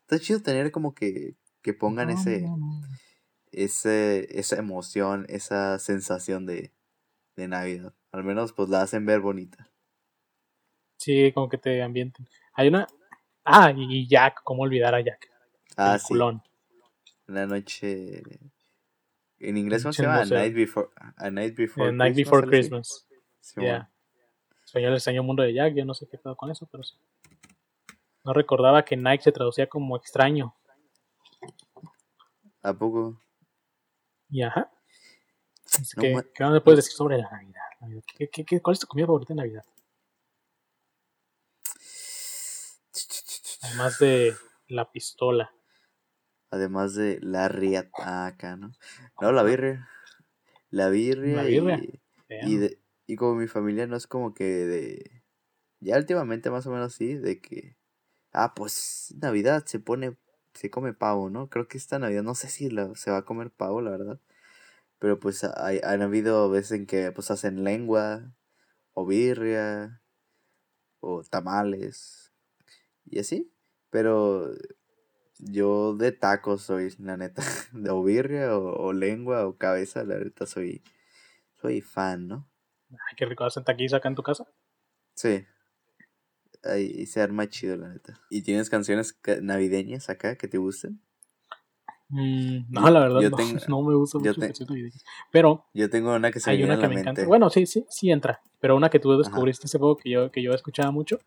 [0.02, 2.82] Está chido tener como que, que pongan No, ese, no, no.
[3.52, 6.72] ese, esa emoción, esa sensación de,
[7.36, 7.96] de Navidad.
[8.12, 9.72] Al menos pues la hacen ver bonita.
[10.98, 12.28] Sí, como que te ambienten.
[12.54, 12.86] Hay una.
[13.44, 15.32] Ah, y Jack, ¿cómo olvidar a Jack?
[15.78, 16.10] Ah, el sí.
[16.10, 16.44] culón.
[17.26, 18.22] La noche...
[19.40, 20.22] En inglés, ¿cómo se llama?
[20.22, 20.26] A.
[20.26, 22.60] Night Before, A Night Before The Night Christmas, Before algo así.
[22.60, 23.08] Christmas.
[23.40, 23.88] Simón.
[24.70, 26.96] Español el extraño mundo de Jack, yo no sé qué pedo con eso, pero sí.
[28.24, 30.56] No recordaba que Nike se traducía como extraño.
[32.62, 33.20] ¿A poco?
[34.30, 34.72] Y ajá.
[35.82, 37.62] Es No que, ma- ¿Qué más me puedes decir sobre la Navidad?
[37.82, 38.04] Navidad?
[38.16, 39.66] ¿Qué, qué, qué- cuál es tu comida favorita en Navidad?
[43.64, 44.36] Además de
[44.68, 45.52] la pistola.
[46.52, 48.72] Además de la riataca, ¿no?
[49.20, 49.90] No, la birria.
[50.70, 51.36] La birria.
[51.38, 51.80] La birria.
[52.30, 52.80] Y, y, de,
[53.10, 55.24] Y como mi familia no es como que de...
[55.80, 57.76] Ya últimamente más o menos sí, de que...
[58.32, 60.16] Ah, pues Navidad se pone...
[60.54, 61.50] Se come pavo, ¿no?
[61.50, 64.20] Creo que esta Navidad, no sé si se va a comer pavo, la verdad.
[65.00, 68.36] Pero pues hay, han habido veces en que pues hacen lengua,
[68.94, 70.04] o birria,
[71.00, 72.32] o tamales,
[73.06, 73.52] y así.
[73.90, 74.54] Pero
[75.40, 77.42] yo de tacos soy, la neta.
[77.74, 80.84] De o birria, o, lengua, o cabeza, la neta soy,
[81.62, 82.50] soy fan, ¿no?
[82.92, 84.46] Ay, qué rico, ¿hacen taquis acá en tu casa?
[85.14, 85.46] Sí.
[86.64, 88.20] Ahí se arma chido, la neta.
[88.30, 91.02] ¿Y tienes canciones navideñas acá que te gusten?
[92.10, 93.38] Mm, no, la verdad, no,
[93.68, 95.04] no, me gusta mucho navideñas.
[95.32, 95.66] Pero.
[95.74, 97.26] Yo tengo una que se hay una que me encanta.
[97.26, 98.42] Bueno, sí, sí, sí entra.
[98.60, 101.20] Pero una que tú descubriste hace poco que yo, que yo escuchaba mucho.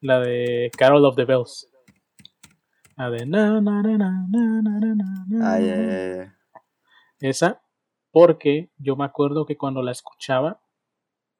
[0.00, 1.68] La de Carol of the Bells.
[2.96, 6.36] La de na na na na na na na na.
[7.20, 7.62] Esa,
[8.10, 10.60] porque yo me acuerdo que cuando la escuchaba,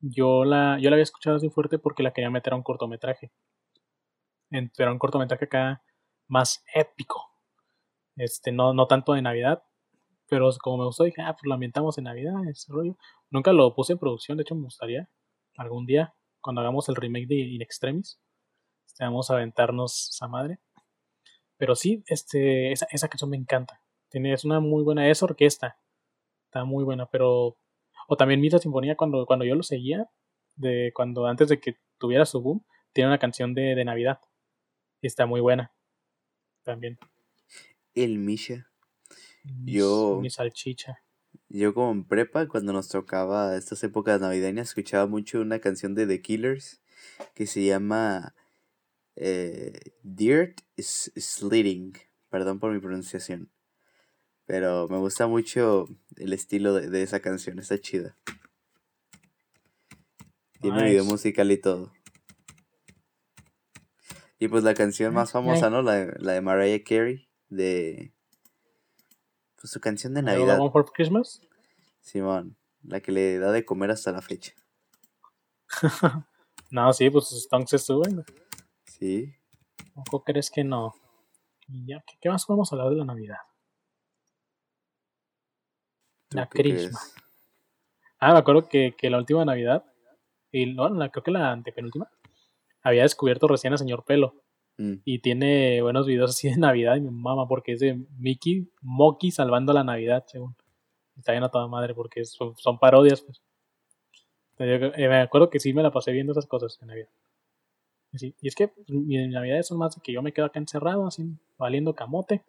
[0.03, 3.33] yo la, yo la había escuchado así fuerte porque la quería meter a un cortometraje.
[4.77, 5.83] Pero un cortometraje acá
[6.29, 7.23] más épico.
[8.17, 9.63] Este, no, no tanto de Navidad.
[10.29, 12.97] Pero como me gustó, dije, ah, pues la ambientamos en Navidad, ese rollo.
[13.31, 15.09] Nunca lo puse en producción, de hecho me gustaría
[15.57, 18.21] algún día, cuando hagamos el remake de In Extremis,
[18.87, 20.59] este, vamos a aventarnos esa madre.
[21.57, 23.81] Pero sí, este, esa, esa canción me encanta.
[24.11, 25.79] Tiene, es una muy buena, es orquesta.
[26.47, 27.57] Está muy buena, pero
[28.09, 30.09] o también Misa Sinfonía, cuando, cuando yo lo seguía,
[30.57, 34.19] de cuando antes de que tuviera su boom, tiene una canción de, de Navidad.
[35.01, 35.73] Y está muy buena.
[36.63, 36.99] También.
[37.95, 38.69] El Misha.
[39.65, 40.19] yo.
[40.21, 41.03] Mi salchicha.
[41.49, 46.07] Yo como en prepa, cuando nos tocaba estas épocas navideñas, escuchaba mucho una canción de
[46.07, 46.83] The Killers
[47.35, 48.35] que se llama
[49.17, 51.95] eh, Dirt Slitting.
[52.31, 53.51] Perdón por mi pronunciación.
[54.47, 55.87] Pero me gusta mucho
[56.17, 58.17] el estilo de, esa canción, está chida.
[60.61, 61.93] Tiene video musical y todo.
[64.39, 65.83] Y pues la canción más famosa, ¿no?
[65.83, 68.13] La, de Mariah Carey, de...
[69.61, 70.59] Pues su canción de Navidad.
[70.61, 71.41] ¿One for Christmas?
[72.01, 74.53] Simón, la que le da de comer hasta la fecha.
[76.71, 78.25] no, sí, pues sus tongs se suben.
[78.85, 79.33] Sí.
[80.11, 80.95] ¿O crees que no?
[81.69, 83.39] ya, ¿qué, ¿qué, más podemos hablar de la Navidad?
[86.35, 86.99] La Crisma.
[88.19, 89.85] Ah, me acuerdo que, que, la última Navidad,
[90.53, 92.09] y bueno, creo que la antepenúltima,
[92.83, 94.35] había descubierto recién a Señor Pelo.
[94.79, 94.95] Mm.
[95.05, 99.31] Y tiene buenos videos así de Navidad y mi mamá, porque es de Mickey, Moki
[99.31, 100.57] salvando la Navidad, según.
[101.17, 103.43] Está bien a toda madre, porque son, parodias, pues.
[104.59, 107.09] Eh, me acuerdo que sí me la pasé viendo esas cosas en Navidad.
[108.13, 111.07] Y, es que pues, mis navidades son más de que yo me quedo acá encerrado,
[111.07, 111.25] así,
[111.59, 112.45] valiendo camote.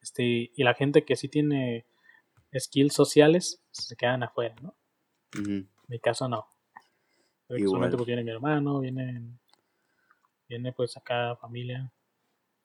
[0.00, 1.84] Este, y la gente que sí tiene
[2.54, 4.76] skills sociales se quedan afuera, ¿no?
[5.34, 6.46] En mi caso no.
[7.48, 9.38] Solamente pues viene mi hermano, viene,
[10.48, 11.92] viene pues acá familia.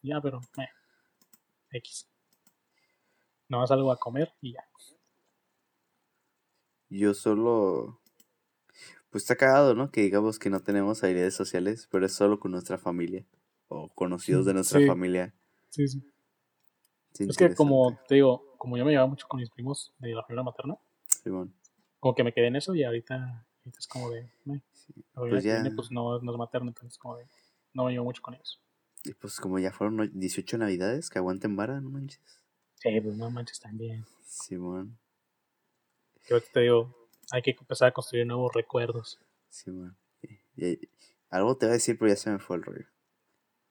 [0.02, 0.70] Ya, pero eh,
[1.72, 2.08] X.
[3.48, 4.64] No algo a comer y ya.
[6.90, 8.02] Yo solo.
[9.10, 9.92] Pues está cagado, ¿no?
[9.92, 13.26] Que digamos que no tenemos habilidades sociales, pero es solo con nuestra familia.
[13.68, 15.34] O conocidos de nuestra familia.
[15.70, 16.02] Sí, sí.
[17.20, 20.22] Es que como te digo, como yo me llevaba mucho con mis primos de la
[20.22, 20.78] familia materna,
[22.00, 23.44] como que me quedé en eso y ahorita,
[23.76, 24.30] es como de,
[25.16, 25.64] pues, ya...
[25.76, 27.26] pues no, no, es materno, entonces como de,
[27.74, 28.62] no me llevo mucho con ellos.
[29.04, 32.22] Y pues como ya fueron 18 navidades, que aguanten vara, no manches.
[32.76, 34.06] Sí, pues no manches también.
[34.28, 34.96] Simón.
[36.30, 36.96] Yo te digo,
[37.32, 39.20] hay que empezar a construir nuevos recuerdos.
[39.50, 39.98] Simón.
[41.32, 42.86] algo te voy a decir, pero ya se me fue el rollo.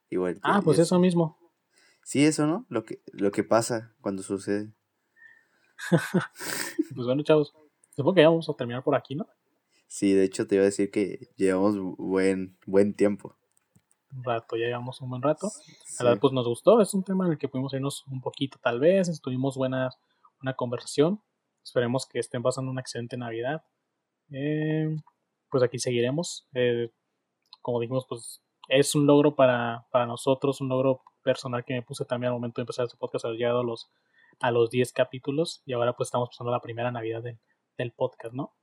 [0.09, 0.41] Igual.
[0.43, 1.38] Ah, pues eso mismo.
[2.03, 2.66] Sí, eso, ¿no?
[2.68, 4.72] Lo que, lo que pasa cuando sucede.
[6.94, 7.54] pues bueno, chavos,
[7.96, 9.26] supongo que ya vamos a terminar por aquí, ¿no?
[9.86, 13.34] Sí, de hecho te iba a decir que llevamos buen, buen tiempo.
[14.12, 15.50] Un rato, ya llevamos un buen rato.
[16.00, 18.58] La vez, pues nos gustó, es un tema en el que pudimos irnos un poquito
[18.62, 19.90] tal vez, estuvimos buena
[20.42, 21.20] una conversación.
[21.62, 23.62] Esperemos que estén pasando una excelente Navidad.
[24.30, 24.96] Eh,
[25.50, 26.48] pues aquí seguiremos.
[26.54, 26.90] Eh,
[27.60, 32.04] como dijimos, pues es un logro para, para nosotros, un logro personal que me puse
[32.04, 33.26] también al momento de empezar este podcast.
[33.26, 33.90] Ha llegado a los
[34.41, 38.55] a los 10 capítulos y ahora pues estamos pasando la primera Navidad del, podcast, ¿no?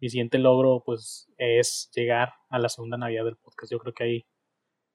[0.00, 3.70] Mi siguiente logro pues es llegar a la segunda Navidad del podcast.
[3.70, 4.26] Yo creo que ahí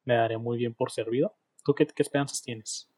[0.04, 1.38] me daré muy bien por servido.
[1.64, 2.90] ¿Tú qué, qué esperanzas tienes?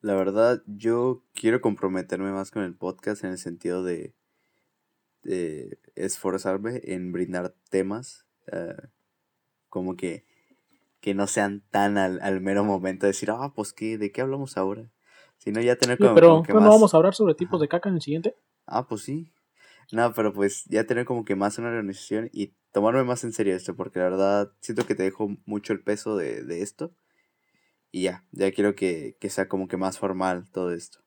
[0.00, 4.14] La verdad, yo quiero comprometerme más con el podcast en el sentido de,
[5.22, 8.74] de esforzarme en brindar temas eh,
[9.68, 10.26] como que,
[11.00, 14.20] que no sean tan al, al mero momento de decir, ah, pues ¿qué, ¿de qué
[14.20, 14.90] hablamos ahora?
[15.42, 16.14] Si no, ya tener como.
[16.14, 18.36] pero no vamos a hablar sobre tipos de caca en el siguiente.
[18.64, 19.32] Ah, pues sí.
[19.90, 23.56] No, pero pues ya tener como que más una organización y tomarme más en serio
[23.56, 26.94] esto, porque la verdad siento que te dejo mucho el peso de, de esto.
[27.90, 31.00] Y ya, ya quiero que, que, sea como que más formal todo esto.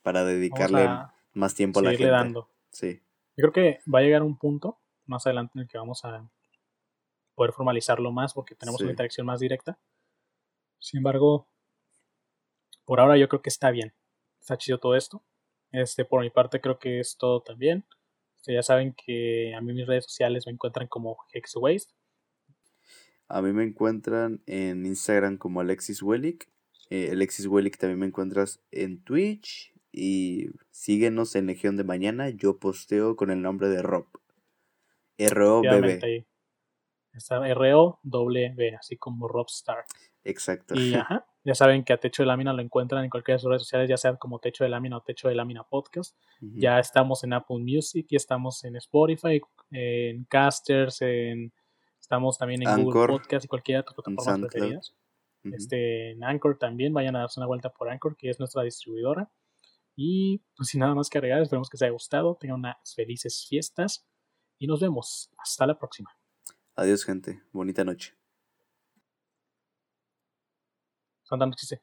[0.00, 0.88] Para dedicarle
[1.34, 2.06] más tiempo a la gente.
[2.06, 2.48] dando.
[2.70, 3.02] Sí.
[3.36, 6.26] Yo creo que va a llegar un punto más adelante en el que vamos a
[7.34, 9.78] poder formalizarlo más porque tenemos una interacción más directa.
[10.78, 11.46] Sin embargo,
[12.90, 13.94] por ahora yo creo que está bien.
[14.40, 15.22] Está chido todo esto.
[15.70, 17.86] Este, por mi parte creo que es todo también.
[18.34, 21.94] Este, ya saben que a mí mis redes sociales me encuentran como Hexwaste.
[23.28, 26.50] A mí me encuentran en Instagram como Alexis Wellick.
[26.88, 29.72] Eh, Alexis Wellick también me encuentras en Twitch.
[29.92, 32.30] Y síguenos en Legión de Mañana.
[32.30, 34.08] Yo posteo con el nombre de Rob.
[35.16, 36.26] R-O-B-B.
[37.12, 39.84] Está R-O-W-B, así como Robstar.
[40.24, 40.74] Exacto.
[40.74, 43.48] Y ajá, ya saben que a Techo de Lámina lo encuentran en cualquiera de sus
[43.48, 46.16] redes sociales, ya sea como Techo de Lámina o Techo de Lámina Podcast.
[46.40, 49.40] Ya estamos en Apple Music, ya estamos en Spotify,
[49.70, 51.52] en Casters, en,
[51.98, 54.94] estamos también en Google Podcast y cualquier otra plataforma preferidas.
[55.44, 59.30] este, en Anchor también, vayan a darse una vuelta por Anchor, que es nuestra distribuidora.
[59.96, 63.46] Y pues sin nada más que agregar, esperemos que les haya gustado, tengan unas felices
[63.48, 64.06] fiestas
[64.58, 65.30] y nos vemos.
[65.38, 66.10] Hasta la próxima.
[66.74, 68.19] Adiós gente, bonita noche.
[71.30, 71.80] Santa noche.